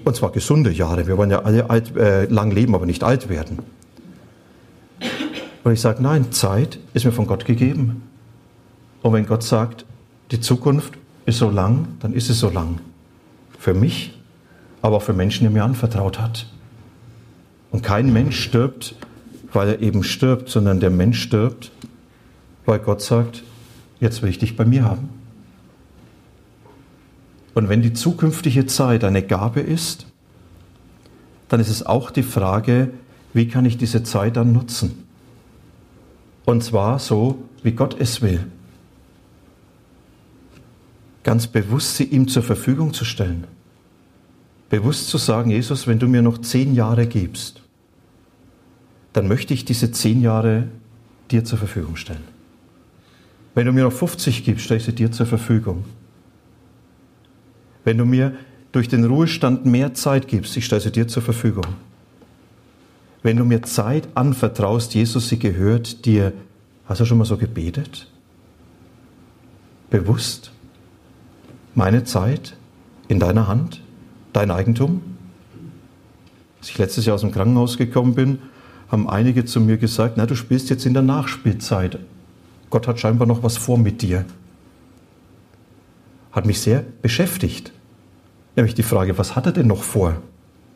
Und 0.03 0.15
zwar 0.15 0.31
gesunde 0.31 0.71
Jahre. 0.71 1.05
Wir 1.05 1.15
wollen 1.17 1.29
ja 1.29 1.43
alle 1.43 1.69
alt, 1.69 1.95
äh, 1.95 2.25
lang 2.25 2.49
leben, 2.49 2.73
aber 2.73 2.87
nicht 2.87 3.03
alt 3.03 3.29
werden. 3.29 3.59
Und 5.63 5.71
ich 5.71 5.79
sage, 5.79 6.01
nein, 6.01 6.31
Zeit 6.31 6.79
ist 6.95 7.05
mir 7.05 7.11
von 7.11 7.27
Gott 7.27 7.45
gegeben. 7.45 8.01
Und 9.03 9.13
wenn 9.13 9.27
Gott 9.27 9.43
sagt, 9.43 9.85
die 10.31 10.39
Zukunft 10.39 10.95
ist 11.27 11.37
so 11.37 11.51
lang, 11.51 11.87
dann 11.99 12.13
ist 12.13 12.31
es 12.31 12.39
so 12.39 12.49
lang. 12.49 12.79
Für 13.59 13.75
mich, 13.75 14.19
aber 14.81 14.97
auch 14.97 15.03
für 15.03 15.13
Menschen, 15.13 15.47
die 15.47 15.53
mir 15.53 15.63
anvertraut 15.63 16.19
hat. 16.19 16.47
Und 17.69 17.83
kein 17.83 18.11
Mensch 18.11 18.39
stirbt 18.39 18.95
weil 19.53 19.69
er 19.69 19.81
eben 19.81 20.03
stirbt, 20.03 20.49
sondern 20.49 20.79
der 20.79 20.89
Mensch 20.89 21.21
stirbt, 21.21 21.71
weil 22.65 22.79
Gott 22.79 23.01
sagt, 23.01 23.43
jetzt 23.99 24.21
will 24.21 24.29
ich 24.29 24.39
dich 24.39 24.55
bei 24.55 24.65
mir 24.65 24.83
haben. 24.83 25.09
Und 27.53 27.69
wenn 27.69 27.81
die 27.81 27.93
zukünftige 27.93 28.65
Zeit 28.65 29.03
eine 29.03 29.23
Gabe 29.23 29.59
ist, 29.59 30.05
dann 31.49 31.59
ist 31.59 31.69
es 31.69 31.85
auch 31.85 32.11
die 32.11 32.23
Frage, 32.23 32.91
wie 33.33 33.47
kann 33.47 33.65
ich 33.65 33.77
diese 33.77 34.03
Zeit 34.03 34.37
dann 34.37 34.53
nutzen? 34.53 35.05
Und 36.45 36.63
zwar 36.63 36.99
so, 36.99 37.39
wie 37.61 37.73
Gott 37.73 37.95
es 37.99 38.21
will. 38.21 38.45
Ganz 41.23 41.47
bewusst 41.47 41.97
sie 41.97 42.05
ihm 42.05 42.27
zur 42.27 42.43
Verfügung 42.43 42.93
zu 42.93 43.05
stellen. 43.05 43.45
Bewusst 44.69 45.09
zu 45.09 45.17
sagen, 45.17 45.51
Jesus, 45.51 45.85
wenn 45.87 45.99
du 45.99 46.07
mir 46.07 46.21
noch 46.21 46.39
zehn 46.39 46.73
Jahre 46.73 47.05
gibst, 47.05 47.61
dann 49.13 49.27
möchte 49.27 49.53
ich 49.53 49.65
diese 49.65 49.91
zehn 49.91 50.21
Jahre 50.21 50.67
dir 51.31 51.43
zur 51.43 51.57
Verfügung 51.57 51.95
stellen. 51.95 52.23
Wenn 53.53 53.65
du 53.65 53.73
mir 53.73 53.83
noch 53.83 53.91
50 53.91 54.43
gibst, 54.45 54.65
stelle 54.65 54.79
ich 54.79 54.85
sie 54.85 54.95
dir 54.95 55.11
zur 55.11 55.25
Verfügung. 55.25 55.83
Wenn 57.83 57.97
du 57.97 58.05
mir 58.05 58.33
durch 58.71 58.87
den 58.87 59.03
Ruhestand 59.03 59.65
mehr 59.65 59.93
Zeit 59.93 60.27
gibst, 60.27 60.55
ich 60.55 60.65
stelle 60.65 60.81
sie 60.81 60.91
dir 60.91 61.07
zur 61.07 61.21
Verfügung. 61.21 61.65
Wenn 63.23 63.37
du 63.37 63.43
mir 63.43 63.61
Zeit 63.63 64.07
anvertraust, 64.15 64.93
Jesus, 64.93 65.29
sie 65.29 65.37
gehört 65.37 66.05
dir. 66.05 66.33
Hast 66.85 67.01
du 67.01 67.05
schon 67.05 67.17
mal 67.17 67.25
so 67.25 67.37
gebetet? 67.37 68.07
Bewusst? 69.89 70.51
Meine 71.75 72.03
Zeit 72.03 72.55
in 73.07 73.19
deiner 73.19 73.47
Hand? 73.47 73.81
Dein 74.33 74.49
Eigentum? 74.49 75.01
Als 76.59 76.69
ich 76.69 76.77
letztes 76.77 77.05
Jahr 77.05 77.15
aus 77.15 77.21
dem 77.21 77.31
Krankenhaus 77.31 77.77
gekommen 77.77 78.15
bin, 78.15 78.39
haben 78.91 79.09
einige 79.09 79.45
zu 79.45 79.61
mir 79.61 79.77
gesagt, 79.77 80.17
na, 80.17 80.25
du 80.25 80.35
spielst 80.35 80.69
jetzt 80.69 80.85
in 80.85 80.93
der 80.93 81.01
Nachspielzeit. 81.01 81.97
Gott 82.69 82.87
hat 82.87 82.99
scheinbar 82.99 83.27
noch 83.27 83.41
was 83.41 83.55
vor 83.57 83.77
mit 83.77 84.01
dir. 84.01 84.25
Hat 86.33 86.45
mich 86.45 86.59
sehr 86.59 86.83
beschäftigt. 87.01 87.71
Nämlich 88.55 88.75
die 88.75 88.83
Frage, 88.83 89.17
was 89.17 89.35
hat 89.35 89.45
er 89.45 89.53
denn 89.53 89.67
noch 89.67 89.83
vor? 89.83 90.17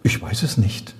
Ich 0.03 0.21
weiß 0.21 0.43
es 0.43 0.57
nicht. 0.57 0.95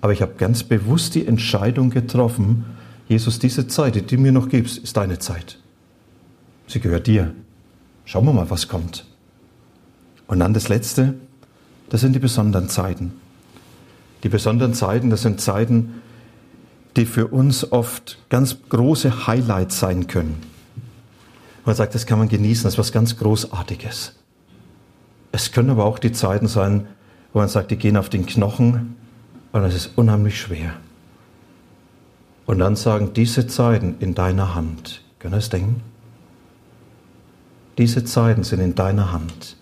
Aber 0.00 0.12
ich 0.12 0.22
habe 0.22 0.34
ganz 0.38 0.62
bewusst 0.62 1.16
die 1.16 1.26
Entscheidung 1.26 1.90
getroffen, 1.90 2.64
Jesus, 3.08 3.38
diese 3.38 3.66
Zeit, 3.66 3.94
die 3.94 4.02
du 4.02 4.18
mir 4.18 4.32
noch 4.32 4.48
gibst, 4.48 4.78
ist 4.78 4.96
deine 4.96 5.18
Zeit. 5.18 5.58
Sie 6.66 6.80
gehört 6.80 7.06
dir. 7.06 7.34
Schauen 8.04 8.24
wir 8.24 8.32
mal, 8.32 8.50
was 8.50 8.68
kommt. 8.68 9.06
Und 10.26 10.40
dann 10.40 10.54
das 10.54 10.68
Letzte, 10.68 11.14
das 11.88 12.00
sind 12.00 12.14
die 12.14 12.20
besonderen 12.20 12.68
Zeiten. 12.68 13.12
Die 14.22 14.28
besonderen 14.28 14.74
Zeiten, 14.74 15.10
das 15.10 15.22
sind 15.22 15.40
Zeiten, 15.40 16.02
die 16.96 17.06
für 17.06 17.28
uns 17.28 17.70
oft 17.72 18.18
ganz 18.28 18.56
große 18.68 19.26
Highlights 19.26 19.78
sein 19.78 20.06
können. 20.06 20.42
Man 21.64 21.74
sagt, 21.74 21.94
das 21.94 22.06
kann 22.06 22.18
man 22.18 22.28
genießen, 22.28 22.64
das 22.64 22.74
ist 22.74 22.78
was 22.78 22.92
ganz 22.92 23.16
Großartiges. 23.18 24.14
Es 25.32 25.52
können 25.52 25.70
aber 25.70 25.84
auch 25.84 25.98
die 25.98 26.12
Zeiten 26.12 26.46
sein, 26.46 26.86
wo 27.32 27.40
man 27.40 27.48
sagt, 27.48 27.70
die 27.70 27.76
gehen 27.76 27.96
auf 27.96 28.08
den 28.08 28.24
Knochen 28.24 28.96
und 29.52 29.62
es 29.64 29.74
ist 29.74 29.90
unheimlich 29.96 30.40
schwer. 30.40 30.74
Und 32.46 32.60
dann 32.60 32.76
sagen, 32.76 33.12
diese 33.14 33.46
Zeiten 33.46 33.96
in 33.98 34.14
deiner 34.14 34.54
Hand. 34.54 35.02
Können 35.18 35.34
wir 35.34 35.38
es 35.38 35.50
denken? 35.50 35.82
Diese 37.76 38.04
Zeiten 38.04 38.44
sind 38.44 38.60
in 38.60 38.74
deiner 38.74 39.12
Hand. 39.12 39.56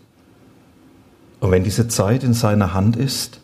Und 1.41 1.51
wenn 1.51 1.65
diese 1.65 1.89
Zeit 1.89 2.23
in 2.23 2.35
seiner 2.35 2.75
Hand 2.75 2.97
ist, 2.97 3.41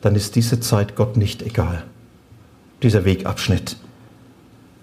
dann 0.00 0.14
ist 0.14 0.36
diese 0.36 0.60
Zeit 0.60 0.96
Gott 0.96 1.16
nicht 1.16 1.42
egal. 1.42 1.84
Dieser 2.82 3.04
Wegabschnitt. 3.04 3.76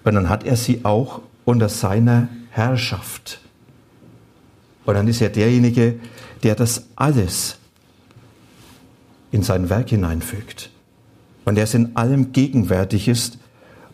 Und 0.04 0.14
dann 0.14 0.28
hat 0.28 0.44
er 0.44 0.56
sie 0.56 0.84
auch 0.84 1.20
unter 1.44 1.68
seiner 1.68 2.28
Herrschaft. 2.50 3.40
Und 4.84 4.94
dann 4.94 5.08
ist 5.08 5.20
er 5.20 5.28
derjenige, 5.28 5.98
der 6.42 6.54
das 6.54 6.84
alles 6.96 7.58
in 9.30 9.42
sein 9.42 9.68
Werk 9.68 9.90
hineinfügt. 9.90 10.70
Und 11.44 11.56
der 11.56 11.64
es 11.64 11.74
in 11.74 11.96
allem 11.96 12.32
gegenwärtig 12.32 13.08
ist. 13.08 13.38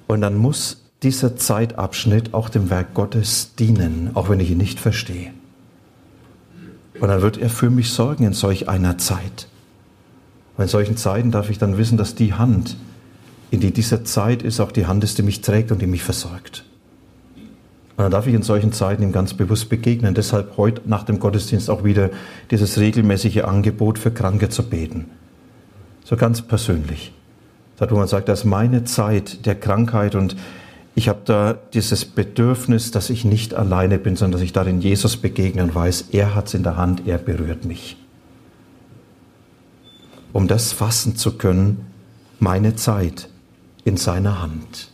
Und 0.07 0.21
dann 0.21 0.37
muss 0.37 0.83
dieser 1.03 1.37
Zeitabschnitt 1.37 2.35
auch 2.35 2.49
dem 2.49 2.71
Werk 2.71 2.95
Gottes 2.95 3.55
dienen, 3.57 4.11
auch 4.15 4.29
wenn 4.29 4.41
ich 4.41 4.51
ihn 4.51 4.59
nicht 4.59 4.81
verstehe. 4.81 5.33
Und 7.01 7.09
dann 7.09 7.23
wird 7.23 7.39
er 7.39 7.51
für 7.51 7.71
mich 7.71 7.91
sorgen 7.91 8.25
in 8.25 8.33
solch 8.33 8.69
einer 8.69 8.99
Zeit. 8.99 9.49
Und 10.57 10.63
in 10.63 10.69
solchen 10.69 10.97
Zeiten 10.97 11.31
darf 11.31 11.51
ich 11.51 11.59
dann 11.59 11.79
wissen, 11.79 11.99
dass 11.99 12.15
die 12.15 12.35
Hand, 12.35 12.77
in 13.51 13.61
die 13.61 13.73
diese 13.73 14.05
Zeit 14.05 14.43
ist, 14.43 14.61
auch 14.61 14.73
die 14.73 14.87
Hand 14.87 15.05
ist, 15.05 15.19
die 15.19 15.23
mich 15.23 15.41
trägt 15.41 15.73
und 15.73 15.83
die 15.83 15.87
mich 15.87 16.03
versorgt. 16.03 16.65
Und 17.97 18.03
dann 18.03 18.11
darf 18.11 18.27
ich 18.27 18.35
in 18.35 18.43
solchen 18.43 18.73
Zeiten 18.73 19.03
ihm 19.03 19.13
ganz 19.13 19.35
bewusst 19.35 19.69
begegnen. 19.69 20.15
Deshalb 20.15 20.57
heute 20.57 20.83
nach 20.85 21.05
dem 21.05 21.21
Gottesdienst 21.21 21.71
auch 21.71 21.85
wieder 21.85 22.11
dieses 22.51 22.79
regelmäßige 22.79 23.45
Angebot 23.45 23.99
für 23.99 24.11
Kranke 24.11 24.49
zu 24.49 24.65
beten. 24.65 25.07
So 26.05 26.17
ganz 26.17 26.43
persönlich. 26.43 27.13
Da 27.77 27.91
wo 27.91 27.97
man 27.97 28.09
sagt, 28.09 28.29
das 28.29 28.41
ist 28.41 28.45
meine 28.45 28.85
Zeit 28.85 29.47
der 29.47 29.55
Krankheit 29.55 30.15
und 30.15 30.37
ich 30.97 31.09
habe 31.09 31.21
da 31.25 31.55
dieses 31.73 32.05
Bedürfnis, 32.05 32.93
dass 32.93 33.11
ich 33.11 33.25
nicht 33.25 33.55
alleine 33.55 33.99
bin, 33.99 34.15
sondern 34.15 34.39
dass 34.39 34.45
ich 34.45 34.53
darin 34.53 34.81
Jesus 34.81 35.17
begegne 35.17 35.63
und 35.63 35.75
weiß, 35.75 36.07
er 36.13 36.35
hat 36.37 36.47
es 36.49 36.55
in 36.55 36.63
der 36.63 36.77
Hand, 36.77 37.07
er 37.07 37.19
berührt 37.19 37.65
mich. 37.65 37.97
Um 40.35 40.49
das 40.49 40.73
fassen 40.73 41.15
zu 41.15 41.39
können, 41.39 41.87
meine 42.41 42.75
Zeit 42.75 43.29
in 43.85 43.97
seiner 43.97 44.43
Hand. 44.43 44.91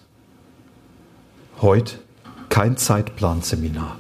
Heute 1.62 1.94
kein 2.50 2.76
Zeitplanseminar, 2.76 3.96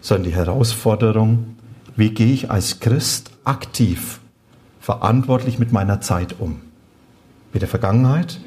sondern 0.00 0.24
die 0.24 0.34
Herausforderung, 0.34 1.56
wie 1.94 2.08
gehe 2.08 2.32
ich 2.32 2.50
als 2.50 2.80
Christ 2.80 3.32
aktiv, 3.44 4.20
verantwortlich 4.80 5.58
mit 5.58 5.72
meiner 5.72 6.00
Zeit 6.00 6.36
um? 6.38 6.62
Mit 7.52 7.60
der 7.60 7.68
Vergangenheit, 7.68 8.40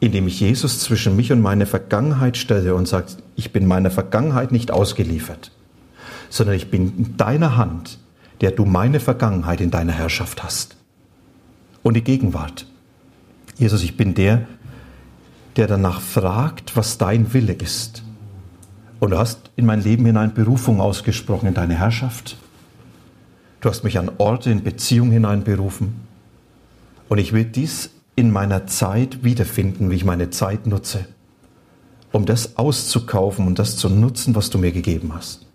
indem 0.00 0.28
ich 0.28 0.38
Jesus 0.38 0.80
zwischen 0.80 1.16
mich 1.16 1.32
und 1.32 1.40
meine 1.40 1.64
Vergangenheit 1.64 2.36
stelle 2.36 2.74
und 2.74 2.86
sage, 2.86 3.06
ich 3.36 3.54
bin 3.54 3.64
meiner 3.64 3.90
Vergangenheit 3.90 4.52
nicht 4.52 4.70
ausgeliefert, 4.70 5.50
sondern 6.28 6.56
ich 6.56 6.70
bin 6.70 6.94
in 6.98 7.16
deiner 7.16 7.56
Hand, 7.56 7.98
der 8.40 8.52
du 8.52 8.64
meine 8.64 9.00
Vergangenheit 9.00 9.60
in 9.60 9.70
deiner 9.70 9.92
Herrschaft 9.92 10.42
hast. 10.42 10.76
Und 11.82 11.94
die 11.94 12.04
Gegenwart. 12.04 12.66
Jesus, 13.56 13.82
ich 13.82 13.96
bin 13.96 14.14
der, 14.14 14.46
der 15.56 15.66
danach 15.66 16.00
fragt, 16.00 16.76
was 16.76 16.98
dein 16.98 17.32
Wille 17.34 17.52
ist. 17.52 18.02
Und 19.00 19.10
du 19.10 19.18
hast 19.18 19.50
in 19.56 19.66
mein 19.66 19.82
Leben 19.82 20.06
hinein 20.06 20.34
Berufung 20.34 20.80
ausgesprochen 20.80 21.48
in 21.48 21.54
deine 21.54 21.74
Herrschaft. 21.74 22.36
Du 23.60 23.68
hast 23.68 23.82
mich 23.82 23.98
an 23.98 24.10
Orte 24.18 24.50
in 24.50 24.62
Beziehung 24.62 25.10
hinein 25.10 25.42
berufen. 25.42 26.06
Und 27.08 27.18
ich 27.18 27.32
will 27.32 27.44
dies 27.44 27.90
in 28.14 28.30
meiner 28.30 28.66
Zeit 28.66 29.24
wiederfinden, 29.24 29.90
wie 29.90 29.96
ich 29.96 30.04
meine 30.04 30.30
Zeit 30.30 30.66
nutze, 30.66 31.06
um 32.12 32.26
das 32.26 32.56
auszukaufen 32.56 33.46
und 33.46 33.58
das 33.58 33.76
zu 33.76 33.88
nutzen, 33.88 34.34
was 34.34 34.50
du 34.50 34.58
mir 34.58 34.72
gegeben 34.72 35.12
hast. 35.14 35.47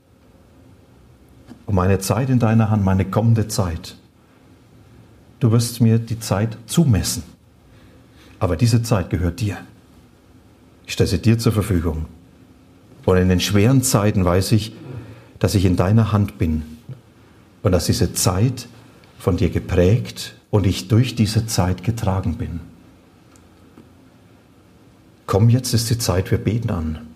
Und 1.65 1.75
meine 1.75 1.99
Zeit 1.99 2.29
in 2.29 2.39
deiner 2.39 2.69
Hand, 2.69 2.83
meine 2.83 3.05
kommende 3.05 3.47
Zeit. 3.47 3.95
Du 5.39 5.51
wirst 5.51 5.81
mir 5.81 5.99
die 5.99 6.19
Zeit 6.19 6.57
zumessen. 6.67 7.23
Aber 8.39 8.55
diese 8.55 8.83
Zeit 8.83 9.09
gehört 9.09 9.39
dir. 9.39 9.57
Ich 10.85 10.93
stelle 10.93 11.07
sie 11.07 11.21
dir 11.21 11.37
zur 11.39 11.53
Verfügung. 11.53 12.05
Und 13.05 13.17
in 13.17 13.29
den 13.29 13.39
schweren 13.39 13.81
Zeiten 13.81 14.23
weiß 14.25 14.51
ich, 14.53 14.73
dass 15.39 15.55
ich 15.55 15.65
in 15.65 15.75
deiner 15.75 16.11
Hand 16.11 16.37
bin 16.37 16.63
und 17.61 17.71
dass 17.71 17.85
diese 17.85 18.13
Zeit 18.13 18.67
von 19.17 19.37
dir 19.37 19.49
geprägt 19.49 20.35
und 20.49 20.65
ich 20.65 20.87
durch 20.87 21.15
diese 21.15 21.47
Zeit 21.47 21.83
getragen 21.83 22.35
bin. 22.35 22.59
Komm, 25.25 25.49
jetzt 25.49 25.73
ist 25.73 25.89
die 25.89 25.97
Zeit, 25.97 26.31
wir 26.31 26.37
beten 26.37 26.69
an. 26.69 27.07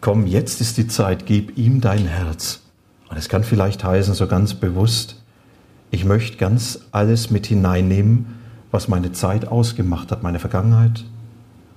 Komm, 0.00 0.26
jetzt 0.26 0.60
ist 0.60 0.76
die 0.76 0.88
Zeit, 0.88 1.26
gib 1.26 1.56
ihm 1.56 1.80
dein 1.80 2.06
Herz. 2.06 2.60
Und 3.12 3.18
es 3.18 3.28
kann 3.28 3.44
vielleicht 3.44 3.84
heißen, 3.84 4.14
so 4.14 4.26
ganz 4.26 4.54
bewusst, 4.54 5.16
ich 5.90 6.06
möchte 6.06 6.38
ganz 6.38 6.78
alles 6.92 7.30
mit 7.30 7.44
hineinnehmen, 7.46 8.38
was 8.70 8.88
meine 8.88 9.12
Zeit 9.12 9.46
ausgemacht 9.46 10.10
hat, 10.10 10.22
meine 10.22 10.38
Vergangenheit, 10.38 11.04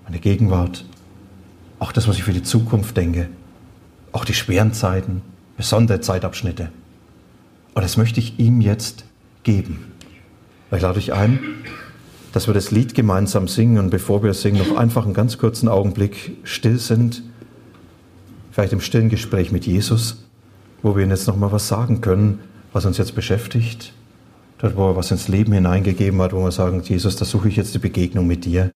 meine 0.05 0.19
Gegenwart, 0.19 0.85
auch 1.77 1.91
das, 1.91 2.07
was 2.07 2.15
ich 2.15 2.23
für 2.23 2.31
die 2.31 2.41
Zukunft 2.41 2.95
denke, 2.95 3.27
auch 4.13 4.23
die 4.23 4.33
schweren 4.33 4.71
Zeiten, 4.71 5.23
besondere 5.57 5.99
Zeitabschnitte. 5.99 6.71
Und 7.73 7.83
das 7.83 7.97
möchte 7.97 8.21
ich 8.21 8.39
ihm 8.39 8.61
jetzt 8.61 9.03
geben. 9.43 9.91
Ich 10.71 10.81
lade 10.81 10.97
euch 10.97 11.11
ein, 11.11 11.41
dass 12.31 12.47
wir 12.47 12.53
das 12.53 12.71
Lied 12.71 12.95
gemeinsam 12.95 13.49
singen 13.49 13.77
und 13.77 13.89
bevor 13.89 14.23
wir 14.23 14.33
singen, 14.33 14.65
noch 14.65 14.77
einfach 14.77 15.03
einen 15.03 15.13
ganz 15.13 15.37
kurzen 15.37 15.67
Augenblick 15.67 16.37
still 16.45 16.79
sind, 16.79 17.23
vielleicht 18.51 18.71
im 18.71 18.79
stillen 18.79 19.09
Gespräch 19.09 19.51
mit 19.51 19.65
Jesus, 19.65 20.24
wo 20.81 20.95
wir 20.95 21.03
ihm 21.03 21.09
jetzt 21.09 21.27
nochmal 21.27 21.51
was 21.51 21.67
sagen 21.67 22.01
können, 22.01 22.39
was 22.73 22.85
uns 22.85 22.97
jetzt 22.97 23.15
beschäftigt, 23.15 23.93
dort, 24.57 24.75
wo 24.75 24.89
er 24.89 24.95
was 24.95 25.11
ins 25.11 25.27
Leben 25.27 25.53
hineingegeben 25.53 26.21
hat, 26.21 26.33
wo 26.33 26.43
wir 26.43 26.51
sagen, 26.51 26.81
Jesus, 26.83 27.15
da 27.15 27.25
suche 27.25 27.49
ich 27.49 27.55
jetzt 27.55 27.73
die 27.73 27.79
Begegnung 27.79 28.27
mit 28.27 28.45
dir. 28.45 28.63